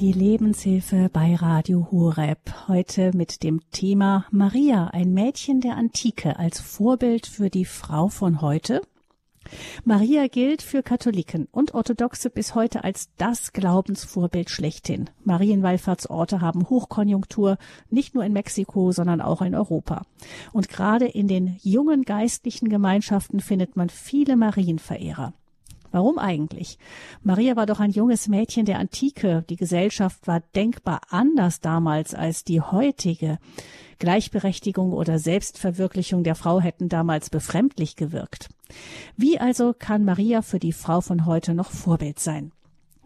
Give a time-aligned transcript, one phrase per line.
[0.00, 2.38] Die Lebenshilfe bei Radio Horeb.
[2.68, 8.40] Heute mit dem Thema Maria, ein Mädchen der Antike als Vorbild für die Frau von
[8.40, 8.80] heute.
[9.84, 15.10] Maria gilt für Katholiken und Orthodoxe bis heute als das Glaubensvorbild schlechthin.
[15.24, 17.58] Marienwallfahrtsorte haben Hochkonjunktur,
[17.90, 20.06] nicht nur in Mexiko, sondern auch in Europa.
[20.54, 25.34] Und gerade in den jungen geistlichen Gemeinschaften findet man viele Marienverehrer.
[25.92, 26.78] Warum eigentlich?
[27.22, 29.44] Maria war doch ein junges Mädchen der Antike.
[29.48, 33.38] Die Gesellschaft war denkbar anders damals als die heutige.
[33.98, 38.48] Gleichberechtigung oder Selbstverwirklichung der Frau hätten damals befremdlich gewirkt.
[39.16, 42.52] Wie also kann Maria für die Frau von heute noch Vorbild sein?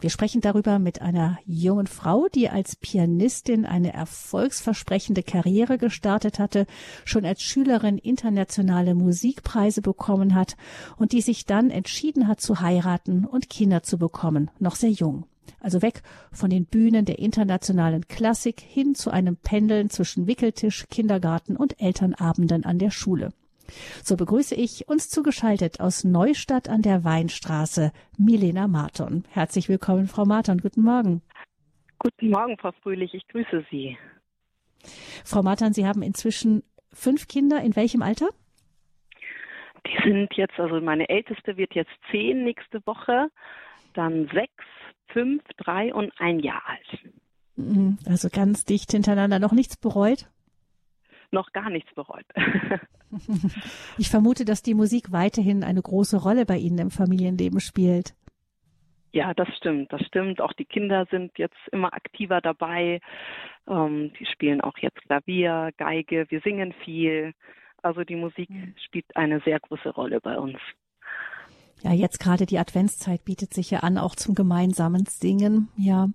[0.05, 6.67] Wir sprechen darüber mit einer jungen Frau, die als Pianistin eine erfolgsversprechende Karriere gestartet hatte,
[7.07, 10.59] schon als Schülerin internationale Musikpreise bekommen hat
[10.99, 15.25] und die sich dann entschieden hat zu heiraten und Kinder zu bekommen, noch sehr jung.
[15.59, 21.57] Also weg von den Bühnen der internationalen Klassik hin zu einem Pendeln zwischen Wickeltisch, Kindergarten
[21.57, 23.33] und Elternabenden an der Schule.
[24.03, 29.25] So begrüße ich uns zugeschaltet aus Neustadt an der Weinstraße Milena Marton.
[29.31, 30.59] Herzlich willkommen, Frau Marton.
[30.59, 31.23] Guten Morgen.
[31.99, 33.15] Guten Morgen, Frau Fröhlich.
[33.15, 33.97] Ich grüße Sie.
[35.25, 37.63] Frau Marton, Sie haben inzwischen fünf Kinder.
[37.63, 38.29] In welchem Alter?
[39.87, 43.29] Die sind jetzt, also meine älteste wird jetzt zehn nächste Woche,
[43.93, 44.65] dann sechs,
[45.09, 47.05] fünf, drei und ein Jahr alt.
[47.57, 49.39] Mhm, also ganz dicht hintereinander.
[49.39, 50.27] Noch nichts bereut?
[51.35, 52.25] Noch gar nichts bereut.
[53.97, 58.13] Ich vermute, dass die Musik weiterhin eine große Rolle bei Ihnen im Familienleben spielt.
[59.13, 60.41] Ja, das stimmt, das stimmt.
[60.41, 63.01] Auch die Kinder sind jetzt immer aktiver dabei.
[63.69, 67.35] Ähm, die spielen auch jetzt Klavier, Geige, wir singen viel.
[67.83, 68.75] Also die Musik mhm.
[68.85, 70.59] spielt eine sehr große Rolle bei uns.
[71.83, 75.69] Ja, jetzt gerade die Adventszeit bietet sich ja an, auch zum gemeinsamen Singen.
[75.77, 76.09] Ja.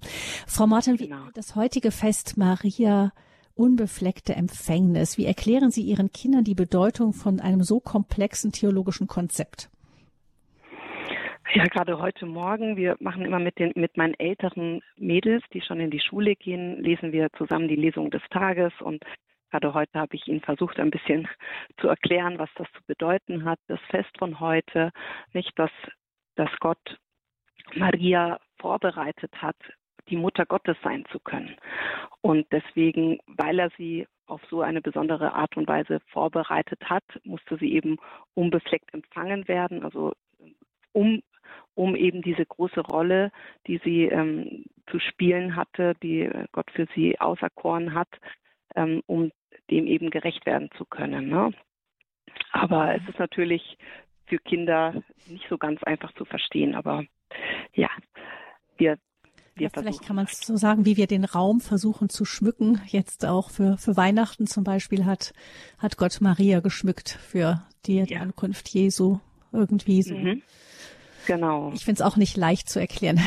[0.47, 1.29] Frau Martin, genau.
[1.33, 3.13] das heutige Fest Maria
[3.59, 5.17] unbefleckte Empfängnis.
[5.17, 9.69] Wie erklären Sie Ihren Kindern die Bedeutung von einem so komplexen theologischen Konzept?
[11.53, 15.79] Ja, gerade heute Morgen, wir machen immer mit den, mit meinen älteren Mädels, die schon
[15.79, 19.03] in die Schule gehen, lesen wir zusammen die Lesung des Tages und
[19.49, 21.27] gerade heute habe ich ihnen versucht, ein bisschen
[21.81, 24.91] zu erklären, was das zu bedeuten hat, das Fest von heute,
[25.33, 25.71] nicht, dass,
[26.35, 26.99] dass Gott
[27.73, 29.57] Maria vorbereitet hat
[30.09, 31.55] die Mutter Gottes sein zu können.
[32.21, 37.57] Und deswegen, weil er sie auf so eine besondere Art und Weise vorbereitet hat, musste
[37.57, 37.97] sie eben
[38.35, 40.13] unbefleckt empfangen werden, also
[40.91, 41.21] um,
[41.75, 43.31] um eben diese große Rolle,
[43.67, 48.09] die sie ähm, zu spielen hatte, die Gott für sie auserkoren hat,
[48.75, 49.31] ähm, um
[49.69, 51.29] dem eben gerecht werden zu können.
[51.29, 51.51] Ne?
[52.51, 53.77] Aber es ist natürlich
[54.27, 57.03] für Kinder nicht so ganz einfach zu verstehen, aber
[57.73, 57.89] ja,
[58.77, 58.97] wir
[59.59, 62.81] ja, vielleicht kann man es so sagen, wie wir den Raum versuchen zu schmücken.
[62.87, 65.33] Jetzt auch für, für Weihnachten zum Beispiel hat,
[65.77, 68.21] hat Gott Maria geschmückt für die ja.
[68.21, 69.19] Ankunft Jesu
[69.51, 70.15] irgendwie so.
[70.15, 70.41] Mhm.
[71.27, 71.71] Genau.
[71.73, 73.19] Ich finde es auch nicht leicht zu erklären.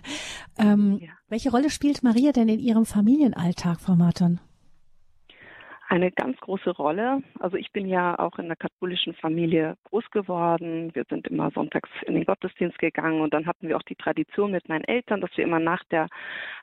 [0.58, 1.10] ähm, ja.
[1.28, 4.40] Welche Rolle spielt Maria denn in Ihrem Familienalltag, Frau Martin?
[5.88, 7.22] Eine ganz große Rolle.
[7.40, 10.94] Also ich bin ja auch in einer katholischen Familie groß geworden.
[10.94, 14.52] Wir sind immer sonntags in den Gottesdienst gegangen und dann hatten wir auch die Tradition
[14.52, 16.08] mit meinen Eltern, dass wir immer nach der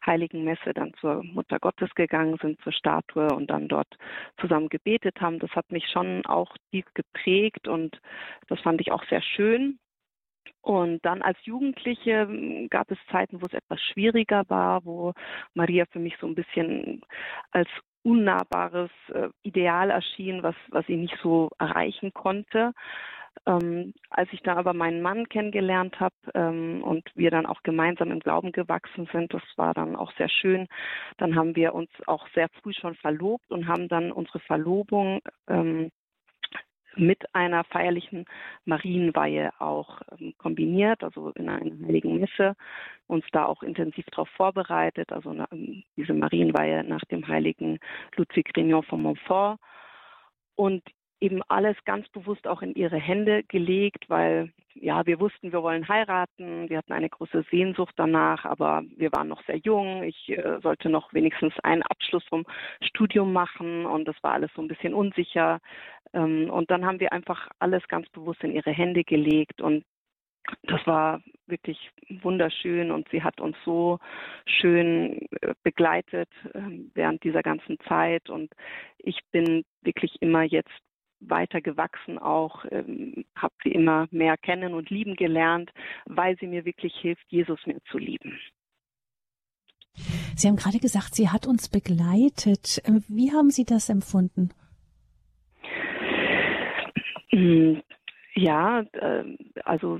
[0.05, 3.97] heiligen Messe dann zur Mutter Gottes gegangen sind, zur Statue und dann dort
[4.39, 5.39] zusammen gebetet haben.
[5.39, 7.99] Das hat mich schon auch tief geprägt und
[8.47, 9.79] das fand ich auch sehr schön.
[10.61, 15.13] Und dann als Jugendliche hm, gab es Zeiten, wo es etwas schwieriger war, wo
[15.53, 17.01] Maria für mich so ein bisschen
[17.51, 17.69] als
[18.03, 22.73] unnahbares äh, Ideal erschien, was, was ich nicht so erreichen konnte.
[23.45, 28.11] Ähm, als ich dann aber meinen Mann kennengelernt habe ähm, und wir dann auch gemeinsam
[28.11, 30.67] im Glauben gewachsen sind, das war dann auch sehr schön.
[31.17, 35.91] Dann haben wir uns auch sehr früh schon verlobt und haben dann unsere Verlobung ähm,
[36.95, 38.25] mit einer feierlichen
[38.65, 42.55] Marienweihe auch ähm, kombiniert, also in einer heiligen Messe,
[43.07, 47.79] uns da auch intensiv darauf vorbereitet, also ähm, diese Marienweihe nach dem heiligen
[48.15, 49.59] Ludwig Grignon von Montfort.
[50.55, 50.83] Und
[51.21, 55.87] eben alles ganz bewusst auch in ihre Hände gelegt, weil ja, wir wussten, wir wollen
[55.87, 60.03] heiraten, wir hatten eine große Sehnsucht danach, aber wir waren noch sehr jung.
[60.03, 62.45] Ich äh, sollte noch wenigstens einen Abschluss vom
[62.81, 65.59] Studium machen und das war alles so ein bisschen unsicher.
[66.13, 69.83] Ähm, und dann haben wir einfach alles ganz bewusst in ihre Hände gelegt und
[70.63, 71.91] das war wirklich
[72.21, 73.99] wunderschön und sie hat uns so
[74.45, 78.51] schön äh, begleitet ähm, während dieser ganzen Zeit und
[78.97, 80.71] ich bin wirklich immer jetzt
[81.19, 85.71] weiter gewachsen auch, ähm, habe sie immer mehr kennen und lieben gelernt,
[86.05, 88.39] weil sie mir wirklich hilft, Jesus mehr zu lieben.
[90.35, 92.81] Sie haben gerade gesagt, sie hat uns begleitet.
[93.07, 94.49] Wie haben Sie das empfunden?
[97.33, 97.81] Hm,
[98.35, 99.23] ja, äh,
[99.65, 99.99] also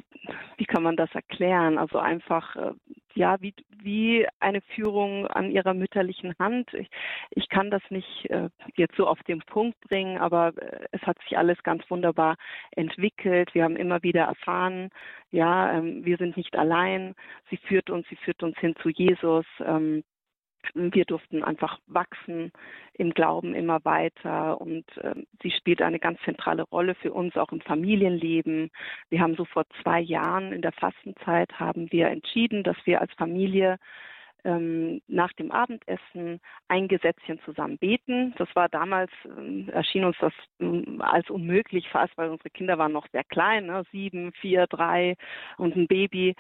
[0.57, 1.78] wie kann man das erklären?
[1.78, 2.72] Also einfach, äh,
[3.13, 6.74] ja, wie, wie eine Führung an ihrer mütterlichen Hand.
[6.74, 6.89] Ich,
[7.31, 10.54] ich kann das nicht äh, jetzt so auf den Punkt bringen, aber
[10.92, 12.38] es hat sich alles ganz wunderbar
[12.72, 13.54] entwickelt.
[13.54, 14.89] Wir haben immer wieder erfahren,
[15.31, 17.16] ja, ähm, wir sind nicht allein.
[17.50, 19.45] Sie führt uns, sie führt uns hin zu Jesus.
[19.66, 20.04] Ähm,
[20.73, 22.51] wir durften einfach wachsen
[22.93, 27.51] im Glauben immer weiter und äh, sie spielt eine ganz zentrale Rolle für uns auch
[27.51, 28.71] im Familienleben.
[29.09, 33.11] Wir haben so vor zwei Jahren in der Fastenzeit haben wir entschieden, dass wir als
[33.13, 33.77] Familie
[34.43, 38.33] ähm, nach dem Abendessen ein Gesetzchen zusammen beten.
[38.38, 42.91] Das war damals, ähm, erschien uns das ähm, als unmöglich fast, weil unsere Kinder waren
[42.91, 43.83] noch sehr klein, ne?
[43.91, 45.15] sieben, vier, drei
[45.57, 46.35] und ein Baby.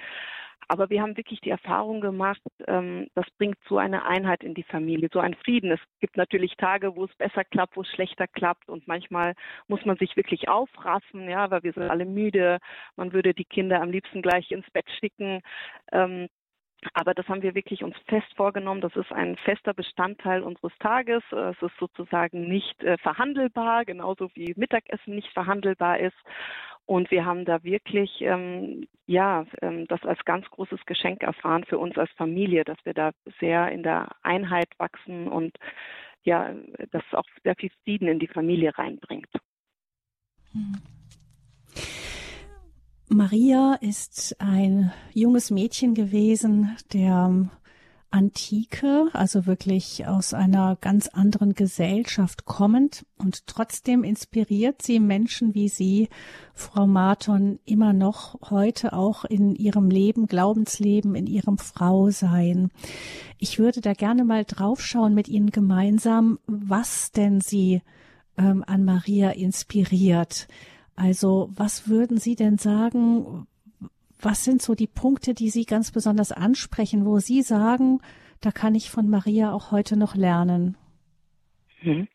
[0.67, 4.63] Aber wir haben wirklich die Erfahrung gemacht, ähm, das bringt so eine Einheit in die
[4.63, 5.69] Familie, so einen Frieden.
[5.69, 9.33] Es gibt natürlich Tage, wo es besser klappt, wo es schlechter klappt und manchmal
[9.67, 12.59] muss man sich wirklich aufraffen, ja, weil wir sind alle müde.
[12.95, 15.41] Man würde die Kinder am liebsten gleich ins Bett schicken.
[15.91, 16.29] Ähm,
[16.93, 18.81] aber das haben wir wirklich uns fest vorgenommen.
[18.81, 21.23] Das ist ein fester Bestandteil unseres Tages.
[21.31, 26.17] Es ist sozusagen nicht äh, verhandelbar, genauso wie Mittagessen nicht verhandelbar ist.
[26.85, 31.77] Und wir haben da wirklich, ähm, ja, ähm, das als ganz großes Geschenk erfahren für
[31.77, 35.55] uns als Familie, dass wir da sehr in der Einheit wachsen und
[36.23, 36.53] ja,
[36.91, 39.29] das auch sehr viel Frieden in die Familie reinbringt.
[43.13, 47.49] Maria ist ein junges Mädchen gewesen, der
[48.09, 55.67] Antike, also wirklich aus einer ganz anderen Gesellschaft kommend und trotzdem inspiriert sie Menschen wie
[55.67, 56.07] Sie,
[56.53, 62.71] Frau Marton, immer noch heute auch in ihrem Leben, Glaubensleben, in ihrem Frausein.
[63.37, 67.81] Ich würde da gerne mal draufschauen mit Ihnen gemeinsam, was denn Sie
[68.37, 70.47] ähm, an Maria inspiriert.
[70.95, 73.47] Also was würden Sie denn sagen,
[74.21, 78.01] was sind so die Punkte, die Sie ganz besonders ansprechen, wo Sie sagen,
[78.41, 80.77] da kann ich von Maria auch heute noch lernen?
[81.81, 82.07] Mhm.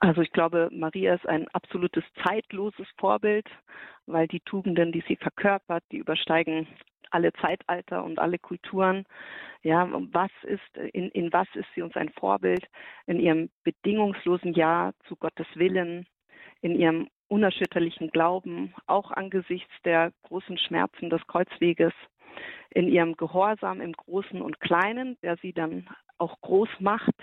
[0.00, 3.46] Also ich glaube, Maria ist ein absolutes zeitloses Vorbild,
[4.06, 6.66] weil die Tugenden, die sie verkörpert, die übersteigen
[7.10, 9.04] alle Zeitalter und alle Kulturen.
[9.62, 12.66] Ja, was ist, in, in was ist sie uns ein Vorbild?
[13.06, 16.06] In ihrem bedingungslosen Ja zu Gottes Willen,
[16.62, 21.92] in ihrem unerschütterlichen Glauben, auch angesichts der großen Schmerzen des Kreuzweges,
[22.70, 25.88] in ihrem Gehorsam im Großen und Kleinen, der sie dann
[26.18, 27.14] auch groß macht,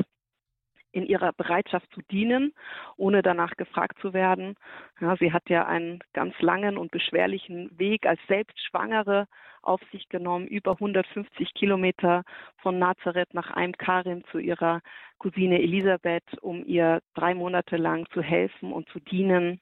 [0.91, 2.53] in ihrer Bereitschaft zu dienen,
[2.97, 4.55] ohne danach gefragt zu werden.
[4.99, 9.27] Ja, sie hat ja einen ganz langen und beschwerlichen Weg als Selbstschwangere
[9.61, 12.23] auf sich genommen, über 150 Kilometer
[12.57, 14.81] von Nazareth nach Karim zu ihrer
[15.17, 19.61] Cousine Elisabeth, um ihr drei Monate lang zu helfen und zu dienen.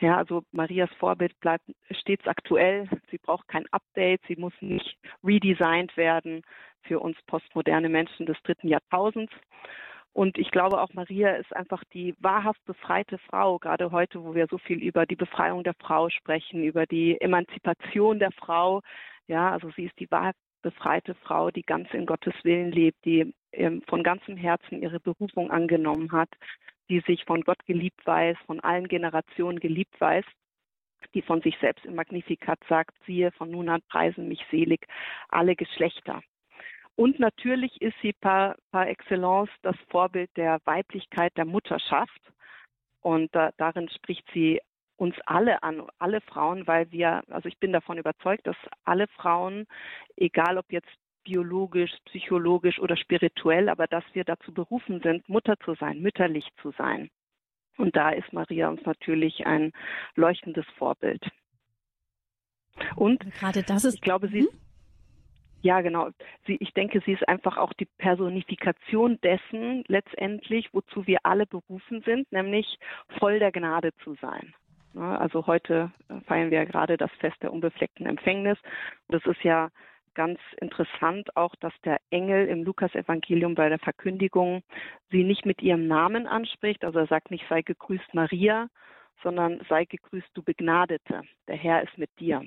[0.00, 2.88] Ja, also Marias Vorbild bleibt stets aktuell.
[3.10, 4.20] Sie braucht kein Update.
[4.28, 6.42] Sie muss nicht redesigned werden
[6.82, 9.32] für uns postmoderne Menschen des dritten Jahrtausends.
[10.12, 14.46] Und ich glaube auch Maria ist einfach die wahrhaft befreite Frau, gerade heute, wo wir
[14.48, 18.80] so viel über die Befreiung der Frau sprechen, über die Emanzipation der Frau.
[19.26, 23.34] Ja, also sie ist die wahrhaft befreite Frau, die ganz in Gottes Willen lebt, die
[23.52, 26.30] ähm, von ganzem Herzen ihre Berufung angenommen hat,
[26.88, 30.24] die sich von Gott geliebt weiß, von allen Generationen geliebt weiß,
[31.14, 34.86] die von sich selbst im Magnificat sagt, siehe, von nun an preisen mich selig
[35.28, 36.22] alle Geschlechter.
[36.96, 42.20] Und natürlich ist sie par, par excellence das Vorbild der Weiblichkeit der Mutterschaft.
[43.00, 44.60] Und da, darin spricht sie
[44.96, 49.66] uns alle an, alle Frauen, weil wir, also ich bin davon überzeugt, dass alle Frauen,
[50.16, 50.88] egal ob jetzt
[51.26, 56.70] biologisch, psychologisch oder spirituell, aber dass wir dazu berufen sind, Mutter zu sein, mütterlich zu
[56.78, 57.10] sein.
[57.76, 59.72] Und da ist Maria uns natürlich ein
[60.14, 61.22] leuchtendes Vorbild.
[62.94, 64.48] Und gerade das ist, ich glaube, sie, hm?
[65.62, 66.10] ja genau,
[66.46, 72.02] sie, ich denke, sie ist einfach auch die Personifikation dessen letztendlich, wozu wir alle berufen
[72.02, 72.78] sind, nämlich
[73.18, 74.54] voll der Gnade zu sein.
[74.94, 75.92] Also heute
[76.26, 78.58] feiern wir ja gerade das Fest der unbefleckten Empfängnis.
[79.08, 79.68] Das ist ja
[80.16, 84.62] ganz interessant auch, dass der Engel im Lukas-Evangelium bei der Verkündigung
[85.10, 86.84] sie nicht mit ihrem Namen anspricht.
[86.84, 88.68] Also er sagt nicht, sei gegrüßt Maria,
[89.22, 91.22] sondern sei gegrüßt du Begnadete.
[91.46, 92.44] Der Herr ist mit dir.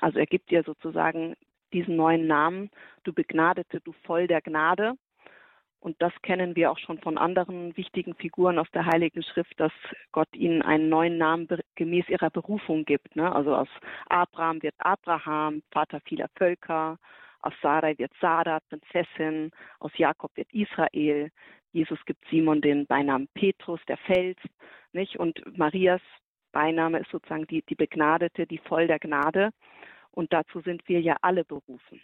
[0.00, 1.36] Also er gibt dir sozusagen
[1.72, 2.70] diesen neuen Namen,
[3.04, 4.94] du Begnadete, du voll der Gnade.
[5.86, 9.70] Und das kennen wir auch schon von anderen wichtigen Figuren aus der Heiligen Schrift, dass
[10.10, 13.14] Gott ihnen einen neuen Namen gemäß ihrer Berufung gibt.
[13.14, 13.32] Ne?
[13.32, 13.68] Also aus
[14.08, 16.98] Abraham wird Abraham, Vater vieler Völker.
[17.40, 21.30] aus Sarai wird Sarah, Prinzessin, aus Jakob wird Israel.
[21.70, 24.38] Jesus gibt Simon den Beinamen Petrus, der Fels,
[24.92, 25.16] nicht?
[25.16, 26.02] Und Marias
[26.50, 29.50] Beiname ist sozusagen die, die Begnadete, die voll der Gnade.
[30.10, 32.02] Und dazu sind wir ja alle berufen.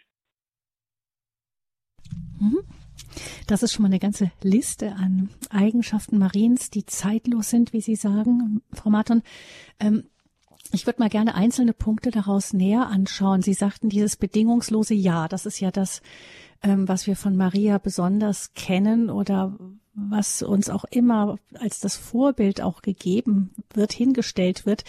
[2.39, 2.63] Mhm.
[3.53, 7.95] Das ist schon mal eine ganze Liste an Eigenschaften Mariens, die zeitlos sind, wie Sie
[7.95, 9.21] sagen, Frau Marton.
[9.79, 10.05] Ähm,
[10.71, 13.43] ich würde mal gerne einzelne Punkte daraus näher anschauen.
[13.43, 16.01] Sie sagten dieses bedingungslose Ja, das ist ja das,
[16.63, 19.55] ähm, was wir von Maria besonders kennen oder
[19.93, 24.83] was uns auch immer als das Vorbild auch gegeben wird, hingestellt wird,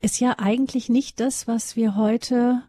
[0.00, 2.62] ist ja eigentlich nicht das, was wir heute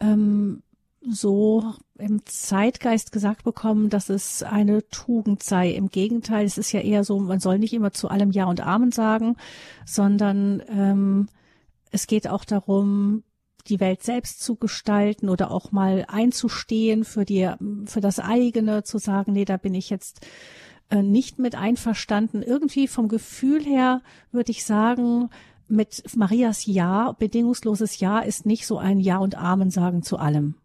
[0.00, 0.64] ähm,
[1.02, 5.70] so im Zeitgeist gesagt bekommen, dass es eine Tugend sei.
[5.70, 8.60] Im Gegenteil, es ist ja eher so, man soll nicht immer zu allem Ja und
[8.60, 9.36] Amen sagen,
[9.86, 11.28] sondern ähm,
[11.90, 13.24] es geht auch darum,
[13.66, 17.50] die Welt selbst zu gestalten oder auch mal einzustehen für die,
[17.86, 20.26] für das eigene, zu sagen, nee, da bin ich jetzt
[20.90, 22.42] äh, nicht mit einverstanden.
[22.42, 24.02] Irgendwie vom Gefühl her
[24.32, 25.30] würde ich sagen,
[25.68, 30.56] mit Marias Ja, bedingungsloses Ja ist nicht so ein Ja und Amen sagen zu allem.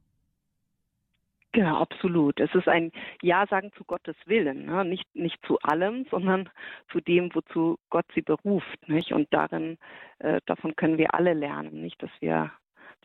[1.56, 2.38] Genau, absolut.
[2.42, 4.84] Es ist ein Ja sagen zu Gottes Willen, ne?
[4.84, 6.50] nicht, nicht zu allem, sondern
[6.92, 8.90] zu dem, wozu Gott sie beruft.
[8.90, 9.14] Nicht?
[9.14, 9.78] Und darin,
[10.20, 12.52] äh, davon können wir alle lernen, nicht, dass wir,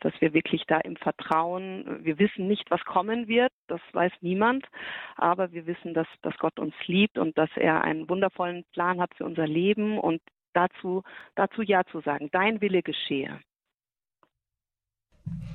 [0.01, 4.65] dass wir wirklich da im Vertrauen, wir wissen nicht, was kommen wird, das weiß niemand,
[5.15, 9.15] aber wir wissen, dass, dass Gott uns liebt und dass er einen wundervollen Plan hat
[9.15, 11.03] für unser Leben und dazu,
[11.35, 13.39] dazu Ja zu sagen, dein Wille geschehe.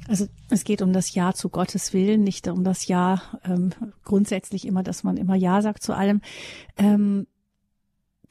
[0.09, 3.71] Also es geht um das Ja zu Gottes Willen, nicht um das Ja ähm,
[4.05, 6.21] grundsätzlich immer, dass man immer Ja sagt zu allem.
[6.77, 7.27] Ähm,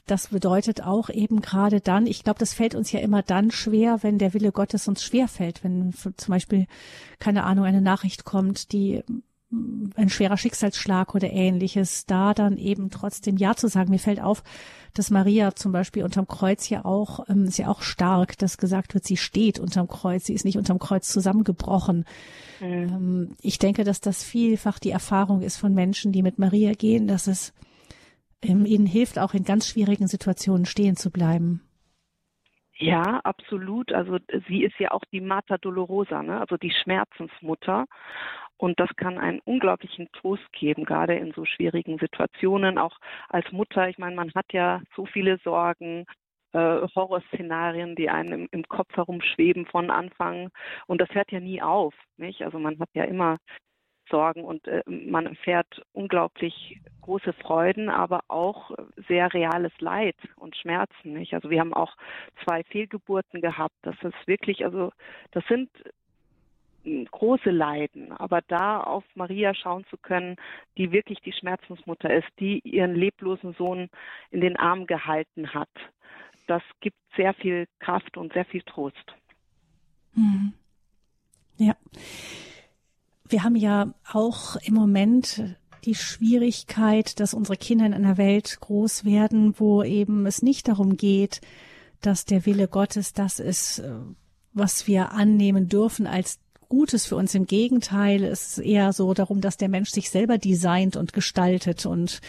[0.06, 4.04] das bedeutet auch eben gerade dann, ich glaube, das fällt uns ja immer dann schwer,
[4.04, 6.68] wenn der Wille Gottes uns schwer fällt, wenn zum Beispiel,
[7.18, 9.04] keine Ahnung, eine Nachricht kommt, die
[9.96, 13.90] ein schwerer Schicksalsschlag oder ähnliches, da dann eben trotzdem Ja zu sagen.
[13.90, 14.44] Mir fällt auf,
[14.94, 18.94] dass Maria zum Beispiel unterm Kreuz ja auch, ähm, ist ja auch stark, dass gesagt
[18.94, 22.06] wird, sie steht unterm Kreuz, sie ist nicht unterm Kreuz zusammengebrochen.
[22.60, 22.66] Mhm.
[22.68, 27.08] Ähm, ich denke, dass das vielfach die Erfahrung ist von Menschen, die mit Maria gehen,
[27.08, 27.54] dass es
[28.42, 31.62] ähm, ihnen hilft, auch in ganz schwierigen Situationen stehen zu bleiben.
[32.78, 33.94] Ja, absolut.
[33.94, 36.42] Also sie ist ja auch die Mata Dolorosa, ne?
[36.42, 37.86] also die Schmerzensmutter.
[38.58, 42.98] Und das kann einen unglaublichen Trost geben, gerade in so schwierigen Situationen, auch
[43.30, 43.90] als Mutter.
[43.90, 46.06] Ich meine, man hat ja so viele Sorgen,
[46.54, 50.50] äh, Horrorszenarien, die einem im, im, Kopf herumschweben von Anfang.
[50.88, 52.44] Und das hört ja nie auf, nicht?
[52.44, 53.38] Also man hat ja immer
[54.10, 58.72] Sorgen und äh, man erfährt unglaublich große Freuden, aber auch
[59.08, 61.34] sehr reales Leid und Schmerzen, nicht?
[61.34, 61.96] Also wir haben auch
[62.44, 63.76] zwei Fehlgeburten gehabt.
[63.82, 64.92] Das ist wirklich, also
[65.32, 65.70] das sind
[67.12, 70.36] große Leiden, aber da auf Maria schauen zu können,
[70.78, 73.90] die wirklich die Schmerzensmutter ist, die ihren leblosen Sohn
[74.32, 75.70] in den Arm gehalten hat,
[76.48, 79.16] das gibt sehr viel Kraft und sehr viel Trost.
[80.14, 80.54] Mhm.
[81.58, 81.76] Ja.
[83.28, 89.06] Wir haben ja auch im Moment die Schwierigkeit, dass unsere Kinder in einer Welt groß
[89.06, 91.42] werden, wo eben es nicht darum geht,
[92.02, 93.96] dass der Wille Gottes das ist, äh,
[94.54, 97.36] was wir annehmen dürfen als Gutes für uns.
[97.36, 101.86] Im Gegenteil, es ist eher so darum, dass der Mensch sich selber designt und gestaltet
[101.86, 102.22] und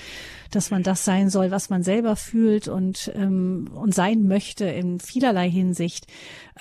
[0.53, 5.01] dass man das sein soll, was man selber fühlt und, ähm, und sein möchte in
[5.01, 6.07] vielerlei Hinsicht.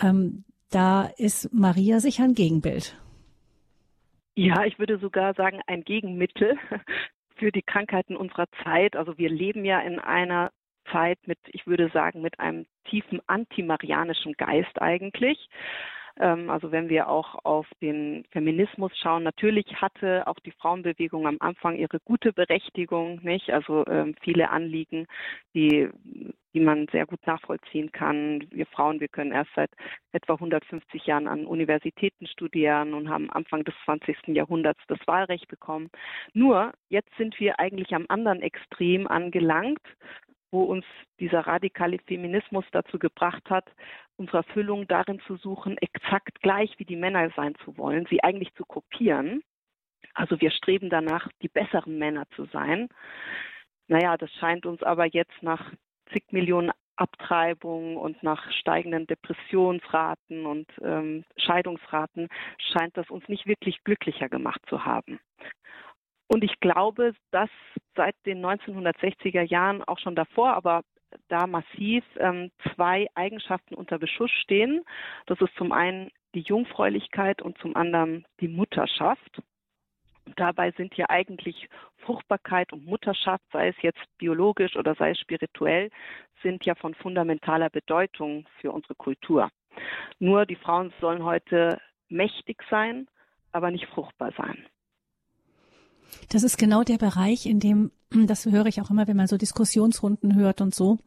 [0.01, 2.97] Ähm, da ist Maria sicher ein Gegenbild.
[4.35, 6.57] Ja, ich würde sogar sagen, ein Gegenmittel
[7.37, 8.95] für die Krankheiten unserer Zeit.
[8.95, 10.51] Also wir leben ja in einer
[10.91, 15.49] Zeit mit, ich würde sagen, mit einem tiefen antimarianischen Geist eigentlich.
[16.19, 21.37] Ähm, also wenn wir auch auf den Feminismus schauen, natürlich hatte auch die Frauenbewegung am
[21.39, 23.51] Anfang ihre gute Berechtigung, nicht?
[23.51, 25.07] Also ähm, viele Anliegen,
[25.53, 25.89] die
[26.55, 28.47] die man sehr gut nachvollziehen kann.
[28.49, 29.69] Wir Frauen, wir können erst seit
[30.13, 34.15] etwa 150 Jahren an Universitäten studieren und haben Anfang des 20.
[34.27, 35.89] Jahrhunderts das Wahlrecht bekommen.
[36.33, 39.81] Nur jetzt sind wir eigentlich am anderen Extrem angelangt,
[40.55, 40.85] wo uns
[41.19, 43.65] dieser radikale Feminismus dazu gebracht hat,
[44.15, 48.53] unsere Erfüllung darin zu suchen, exakt gleich wie die Männer sein zu wollen, sie eigentlich
[48.53, 49.43] zu kopieren.
[50.13, 52.87] Also wir streben danach, die besseren Männer zu sein.
[53.87, 55.73] Naja, das scheint uns aber jetzt nach
[56.13, 63.83] zig Millionen Abtreibungen und nach steigenden Depressionsraten und ähm, Scheidungsraten scheint das uns nicht wirklich
[63.83, 65.19] glücklicher gemacht zu haben.
[66.27, 67.49] Und ich glaube, dass
[67.95, 70.81] seit den 1960er Jahren, auch schon davor, aber
[71.27, 74.83] da massiv ähm, zwei Eigenschaften unter Beschuss stehen.
[75.27, 79.41] Das ist zum einen die Jungfräulichkeit und zum anderen die Mutterschaft.
[80.35, 85.89] Dabei sind ja eigentlich Fruchtbarkeit und Mutterschaft, sei es jetzt biologisch oder sei es spirituell,
[86.41, 89.49] sind ja von fundamentaler Bedeutung für unsere Kultur.
[90.19, 91.79] Nur die Frauen sollen heute
[92.09, 93.07] mächtig sein,
[93.51, 94.65] aber nicht fruchtbar sein.
[96.29, 97.91] Das ist genau der Bereich, in dem,
[98.27, 100.97] das höre ich auch immer, wenn man so Diskussionsrunden hört und so.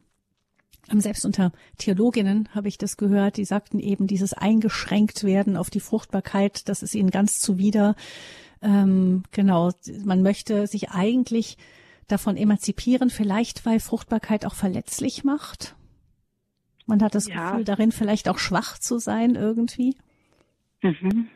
[0.91, 5.71] Ähm, selbst unter Theologinnen habe ich das gehört, die sagten eben, dieses eingeschränkt werden auf
[5.71, 7.95] die Fruchtbarkeit, das ist ihnen ganz zuwider.
[8.63, 9.73] Ähm, genau,
[10.05, 11.59] man möchte sich eigentlich
[12.09, 15.77] davon emanzipieren, vielleicht weil Fruchtbarkeit auch verletzlich macht.
[16.87, 17.51] Man hat das ja.
[17.51, 19.95] Gefühl, darin vielleicht auch schwach zu sein irgendwie.
[20.83, 21.29] Mhm.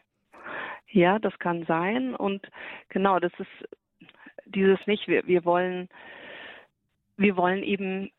[0.93, 2.15] Ja, das kann sein.
[2.15, 2.47] Und
[2.89, 3.69] genau, das ist
[4.45, 5.89] dieses nicht, wir, wir wollen,
[7.17, 8.11] wir wollen eben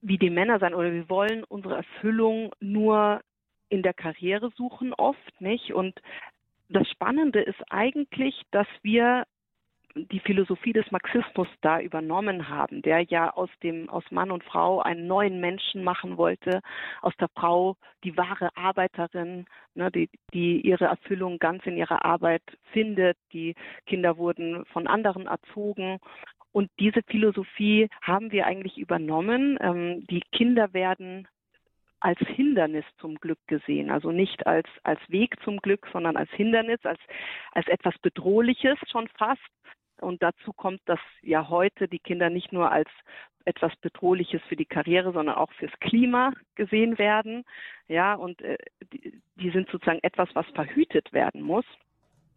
[0.00, 3.20] wie die Männer sein oder wir wollen unsere Erfüllung nur
[3.68, 5.74] in der Karriere suchen oft, nicht?
[5.74, 6.00] Und
[6.68, 9.24] das Spannende ist eigentlich, dass wir
[9.94, 14.80] die Philosophie des Marxismus da übernommen haben, der ja aus dem aus Mann und Frau
[14.80, 16.60] einen neuen Menschen machen wollte,
[17.02, 22.42] aus der Frau die wahre Arbeiterin, ne, die, die ihre Erfüllung ganz in ihrer Arbeit
[22.72, 23.16] findet.
[23.32, 23.54] Die
[23.86, 25.98] Kinder wurden von anderen erzogen
[26.52, 29.58] und diese Philosophie haben wir eigentlich übernommen.
[29.60, 31.28] Ähm, die Kinder werden
[32.00, 36.80] als Hindernis zum Glück gesehen, also nicht als, als Weg zum Glück, sondern als Hindernis,
[36.84, 36.98] als,
[37.52, 39.40] als etwas Bedrohliches schon fast.
[40.00, 42.88] Und dazu kommt, dass ja heute die Kinder nicht nur als
[43.44, 47.44] etwas Bedrohliches für die Karriere, sondern auch fürs Klima gesehen werden.
[47.88, 48.58] Ja, und äh,
[48.92, 51.64] die, die sind sozusagen etwas, was verhütet werden muss.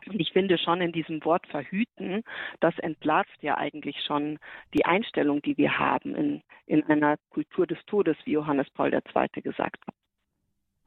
[0.08, 2.24] Und ich finde schon in diesem Wort verhüten,
[2.60, 4.38] das entlarvt ja eigentlich schon
[4.74, 9.41] die Einstellung, die wir haben in, in einer Kultur des Todes, wie Johannes Paul II.
[9.41, 9.96] gesagt hat.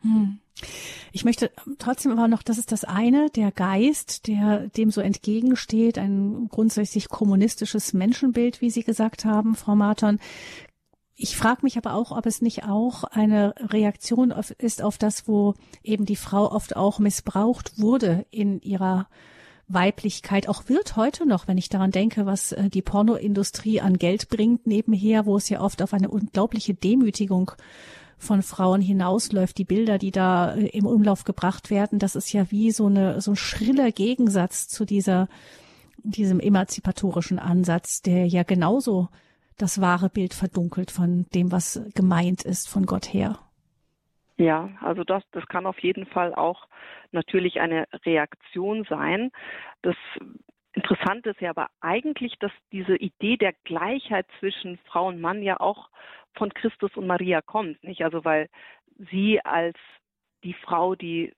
[0.06, 0.38] Hm.
[1.12, 5.98] Ich möchte trotzdem aber noch, das ist das eine, der Geist, der dem so entgegensteht,
[5.98, 10.18] ein grundsätzlich kommunistisches Menschenbild, wie Sie gesagt haben, Frau Marton.
[11.14, 15.26] Ich frage mich aber auch, ob es nicht auch eine Reaktion auf, ist auf das,
[15.28, 19.08] wo eben die Frau oft auch missbraucht wurde in ihrer
[19.68, 24.28] Weiblichkeit, auch wird heute noch, wenn ich daran denke, was äh, die Pornoindustrie an Geld
[24.28, 27.52] bringt nebenher, wo es ja oft auf eine unglaubliche Demütigung
[28.18, 32.50] von Frauen hinausläuft, die Bilder, die da äh, im Umlauf gebracht werden, das ist ja
[32.50, 35.28] wie so eine so ein schriller Gegensatz zu dieser
[35.98, 39.08] diesem emanzipatorischen Ansatz, der ja genauso
[39.58, 43.38] das wahre Bild verdunkelt von dem, was gemeint ist von Gott her.
[44.36, 46.68] Ja, also das, das kann auf jeden Fall auch
[47.10, 49.30] natürlich eine Reaktion sein.
[49.80, 49.96] Das
[50.74, 55.58] Interessante ist ja aber eigentlich, dass diese Idee der Gleichheit zwischen Frau und Mann ja
[55.58, 55.88] auch
[56.36, 58.02] von Christus und Maria kommt, nicht?
[58.02, 58.48] Also weil
[59.10, 59.76] sie als
[60.44, 61.32] die Frau, die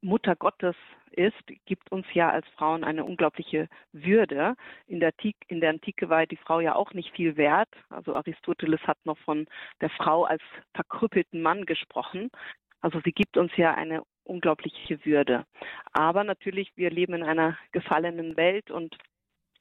[0.00, 0.76] Mutter Gottes
[1.12, 4.54] ist, gibt uns ja als Frauen eine unglaubliche Würde.
[4.86, 7.70] In der, Antike, in der Antike war die Frau ja auch nicht viel wert.
[7.88, 9.46] Also Aristoteles hat noch von
[9.80, 10.42] der Frau als
[10.74, 12.30] verkrüppelten Mann gesprochen.
[12.80, 15.46] Also sie gibt uns ja eine unglaubliche Würde.
[15.92, 18.96] Aber natürlich, wir leben in einer gefallenen Welt und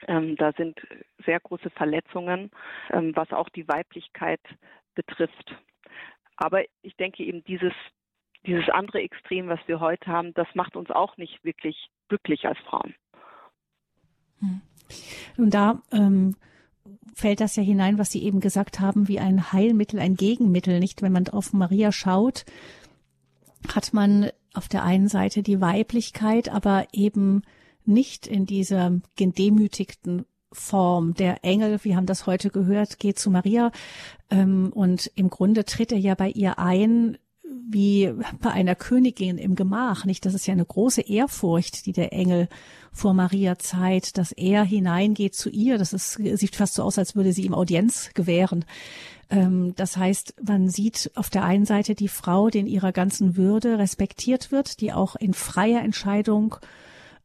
[0.07, 0.79] ähm, da sind
[1.25, 2.51] sehr große Verletzungen,
[2.91, 4.41] ähm, was auch die Weiblichkeit
[4.95, 5.55] betrifft.
[6.37, 7.73] Aber ich denke eben, dieses,
[8.45, 12.57] dieses andere Extrem, was wir heute haben, das macht uns auch nicht wirklich glücklich als
[12.59, 12.95] Frauen.
[14.39, 14.61] Hm.
[15.37, 16.35] Und da ähm,
[17.15, 20.79] fällt das ja hinein, was Sie eben gesagt haben, wie ein Heilmittel, ein Gegenmittel.
[20.79, 22.45] Nicht, wenn man auf Maria schaut,
[23.73, 27.43] hat man auf der einen Seite die Weiblichkeit, aber eben
[27.87, 31.13] nicht in dieser gedemütigten Form.
[31.15, 33.71] Der Engel, wir haben das heute gehört, geht zu Maria
[34.29, 37.17] ähm, und im Grunde tritt er ja bei ihr ein
[37.69, 40.05] wie bei einer Königin im Gemach.
[40.05, 42.47] Nicht, das ist ja eine große Ehrfurcht, die der Engel
[42.91, 45.77] vor Maria zeigt, dass er hineingeht zu ihr.
[45.77, 48.65] Das ist, sieht fast so aus, als würde sie ihm Audienz gewähren.
[49.29, 53.35] Ähm, das heißt, man sieht auf der einen Seite die Frau, die in ihrer ganzen
[53.35, 56.57] Würde respektiert wird, die auch in freier Entscheidung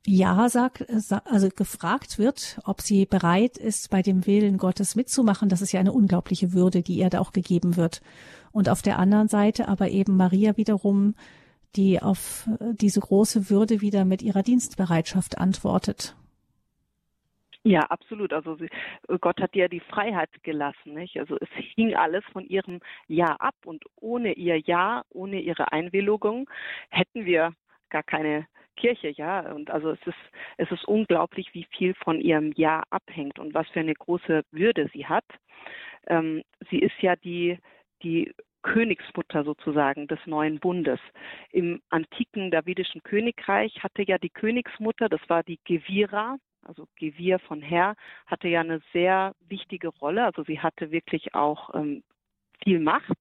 [0.06, 0.86] ja sagt,
[1.26, 5.48] also gefragt wird, ob sie bereit ist, bei dem Willen Gottes mitzumachen.
[5.48, 8.00] Das ist ja eine unglaubliche Würde, die ihr da auch gegeben wird.
[8.52, 11.14] Und auf der anderen Seite aber eben Maria wiederum,
[11.76, 16.16] die auf diese große Würde wieder mit ihrer Dienstbereitschaft antwortet.
[17.64, 18.32] Ja, absolut.
[18.32, 18.70] Also sie,
[19.20, 21.18] Gott hat ihr die Freiheit gelassen, nicht?
[21.18, 26.48] Also es hing alles von ihrem Ja ab und ohne ihr Ja, ohne ihre Einwilligung
[26.88, 27.52] hätten wir
[27.90, 28.46] gar keine
[28.78, 29.52] Kirche, ja.
[29.52, 30.18] Und also es ist,
[30.56, 34.88] es ist unglaublich, wie viel von ihrem Ja abhängt und was für eine große Würde
[34.92, 35.26] sie hat.
[36.06, 37.58] Ähm, sie ist ja die,
[38.02, 41.00] die Königsmutter sozusagen des neuen Bundes.
[41.52, 47.62] Im antiken davidischen Königreich hatte ja die Königsmutter, das war die Gewira, also Gewir von
[47.62, 47.94] Herr,
[48.26, 50.24] hatte ja eine sehr wichtige Rolle.
[50.24, 52.02] Also sie hatte wirklich auch ähm,
[52.62, 53.18] viel Macht.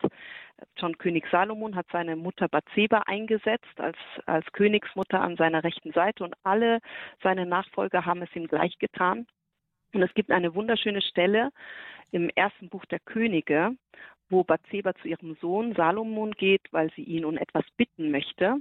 [0.79, 6.23] Schon König Salomon hat seine Mutter Bathseba eingesetzt als, als Königsmutter an seiner rechten Seite
[6.23, 6.79] und alle
[7.21, 9.27] seine Nachfolger haben es ihm gleich getan.
[9.93, 11.51] Und es gibt eine wunderschöne Stelle
[12.11, 13.71] im ersten Buch der Könige,
[14.29, 18.57] wo Bathseba zu ihrem Sohn Salomon geht, weil sie ihn um etwas bitten möchte.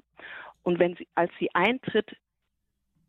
[0.63, 2.17] Und wenn sie, als sie eintritt,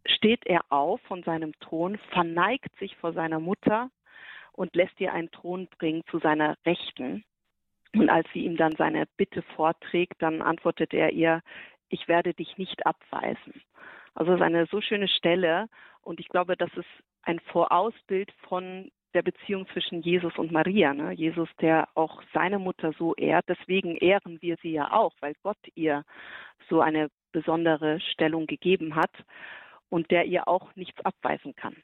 [0.06, 3.90] steht er auf von seinem Thron, verneigt sich vor seiner Mutter
[4.54, 7.24] und lässt ihr einen Thron bringen zu seiner Rechten.
[8.00, 11.42] Und als sie ihm dann seine Bitte vorträgt, dann antwortet er ihr,
[11.90, 13.62] ich werde dich nicht abweisen.
[14.14, 15.70] Also es ist eine so schöne Stelle
[16.02, 16.88] und ich glaube, das ist
[17.22, 20.94] ein Vorausbild von der Beziehung zwischen Jesus und Maria.
[20.94, 21.12] Ne?
[21.12, 25.58] Jesus, der auch seine Mutter so ehrt, deswegen ehren wir sie ja auch, weil Gott
[25.76, 26.04] ihr
[26.70, 29.12] so eine besondere Stellung gegeben hat
[29.90, 31.76] und der ihr auch nichts abweisen kann.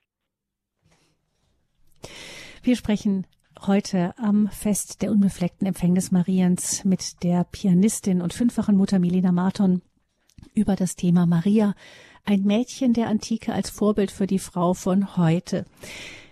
[2.64, 3.26] Wir sprechen
[3.68, 9.82] heute am Fest der unbefleckten Empfängnis Mariens mit der Pianistin und fünffachen Mutter Milena Marton
[10.54, 11.76] über das Thema Maria,
[12.26, 15.66] ein Mädchen der Antike als Vorbild für die Frau von heute.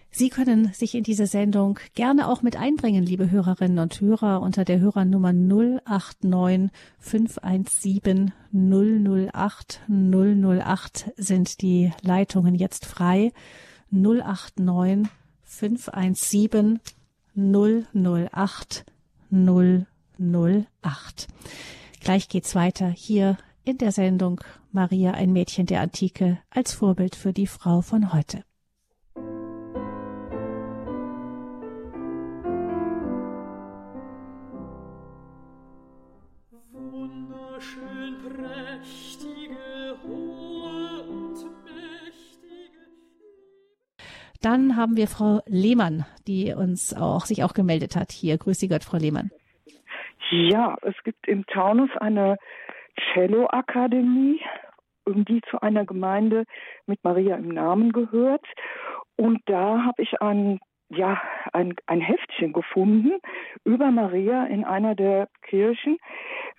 [0.10, 4.66] Sie können sich in diese Sendung gerne auch mit einbringen, liebe Hörerinnen und Hörer, unter
[4.66, 13.32] der Hörernummer 089 517 008 008 sind die Leitungen jetzt frei.
[13.90, 15.10] 089
[15.44, 16.80] 517
[17.36, 18.86] 008
[19.32, 21.28] 008.
[22.02, 24.42] Gleich geht's weiter hier in der Sendung
[24.72, 28.44] Maria, ein Mädchen der Antike, als Vorbild für die Frau von heute.
[44.42, 48.38] Dann haben wir Frau Lehmann, die uns auch, sich auch gemeldet hat hier.
[48.38, 49.30] Grüß Sie Gott, Frau Lehmann.
[50.32, 52.38] Ja, es gibt im Taunus eine
[53.14, 54.40] Cello-Akademie,
[55.08, 56.46] die zu einer Gemeinde
[56.86, 58.46] mit Maria im Namen gehört.
[59.16, 60.60] Und da habe ich einen
[60.94, 61.22] ja,
[61.54, 63.14] ein, ein Heftchen gefunden
[63.64, 65.98] über Maria in einer der Kirchen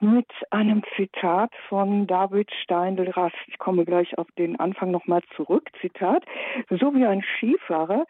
[0.01, 3.37] mit einem Zitat von David Steindl-Rast.
[3.47, 5.69] Ich komme gleich auf den Anfang nochmal zurück.
[5.81, 6.25] Zitat.
[6.71, 8.05] So wie ein Skifahrer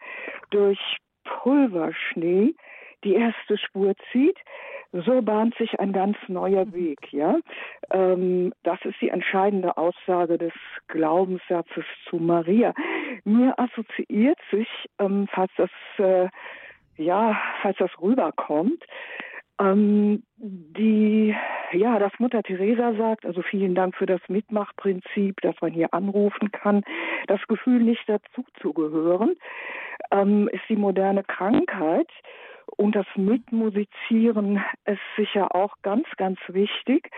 [0.49, 0.79] durch
[1.25, 2.55] Pulverschnee
[3.03, 4.37] die erste Spur zieht,
[4.93, 7.37] so bahnt sich ein ganz neuer Weg, ja.
[7.91, 10.53] Ähm, das ist die entscheidende Aussage des
[10.87, 12.73] Glaubenssatzes zu Maria.
[13.23, 14.67] Mir assoziiert sich,
[14.99, 16.29] ähm, falls das, äh,
[16.97, 18.83] ja, falls das rüberkommt,
[19.59, 21.35] ähm, die,
[21.71, 26.51] ja, dass Mutter Teresa sagt, also vielen Dank für das Mitmachprinzip, dass man hier anrufen
[26.51, 26.83] kann.
[27.27, 29.35] Das Gefühl, nicht dazu zu gehören,
[30.11, 32.09] ähm, ist die moderne Krankheit.
[32.77, 37.09] Und das Mitmusizieren ist sicher auch ganz, ganz wichtig.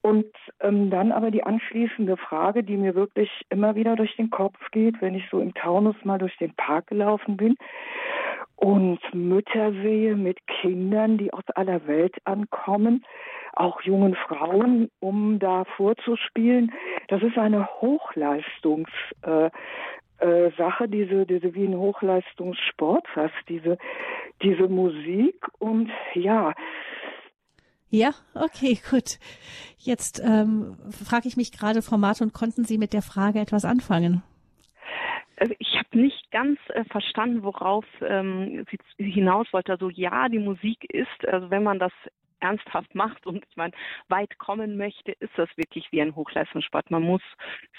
[0.00, 0.26] Und
[0.60, 5.00] ähm, dann aber die anschließende Frage, die mir wirklich immer wieder durch den Kopf geht,
[5.02, 7.56] wenn ich so im Taunus mal durch den Park gelaufen bin
[8.58, 13.04] und Mütter sehe mit Kindern, die aus aller Welt ankommen,
[13.52, 16.72] auch jungen Frauen, um da vorzuspielen.
[17.08, 18.90] Das ist eine Hochleistungs,
[19.22, 19.50] äh,
[20.18, 23.78] äh, Sache, diese, diese wie ein Hochleistungssport fast, diese,
[24.42, 26.54] diese Musik und ja.
[27.90, 29.18] Ja, okay, gut.
[29.78, 34.22] Jetzt ähm, frage ich mich gerade, Frau Martin, konnten Sie mit der Frage etwas anfangen?
[35.36, 38.66] Also ich habe nicht ganz äh, verstanden, worauf ähm,
[38.98, 39.72] sie hinaus wollte.
[39.72, 41.92] Also ja, die Musik ist, also wenn man das
[42.40, 43.72] ernsthaft macht und ich meine,
[44.08, 46.90] weit kommen möchte, ist das wirklich wie ein Hochleistungssport.
[46.90, 47.22] Man muss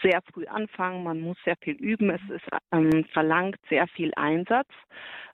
[0.01, 2.09] sehr früh anfangen, man muss sehr viel üben.
[2.09, 4.67] Es ist ähm, verlangt sehr viel Einsatz.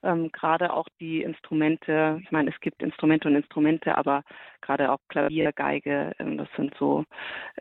[0.03, 4.23] Ähm, gerade auch die Instrumente, ich meine, es gibt Instrumente und Instrumente, aber
[4.61, 7.05] gerade auch Klavier, Geige, ähm, das sind so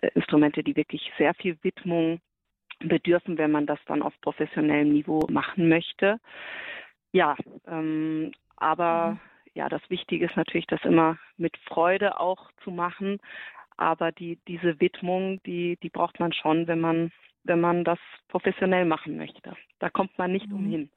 [0.00, 2.20] äh, Instrumente, die wirklich sehr viel Widmung
[2.80, 6.18] bedürfen, wenn man das dann auf professionellem Niveau machen möchte.
[7.12, 12.70] Ja, ähm, aber mhm ja, das Wichtige ist natürlich, das immer mit Freude auch zu
[12.70, 13.18] machen.
[13.76, 17.12] Aber die, diese Widmung, die, die braucht man schon, wenn man,
[17.44, 19.56] wenn man das professionell machen möchte.
[19.78, 20.56] Da kommt man nicht mhm.
[20.56, 20.90] umhin.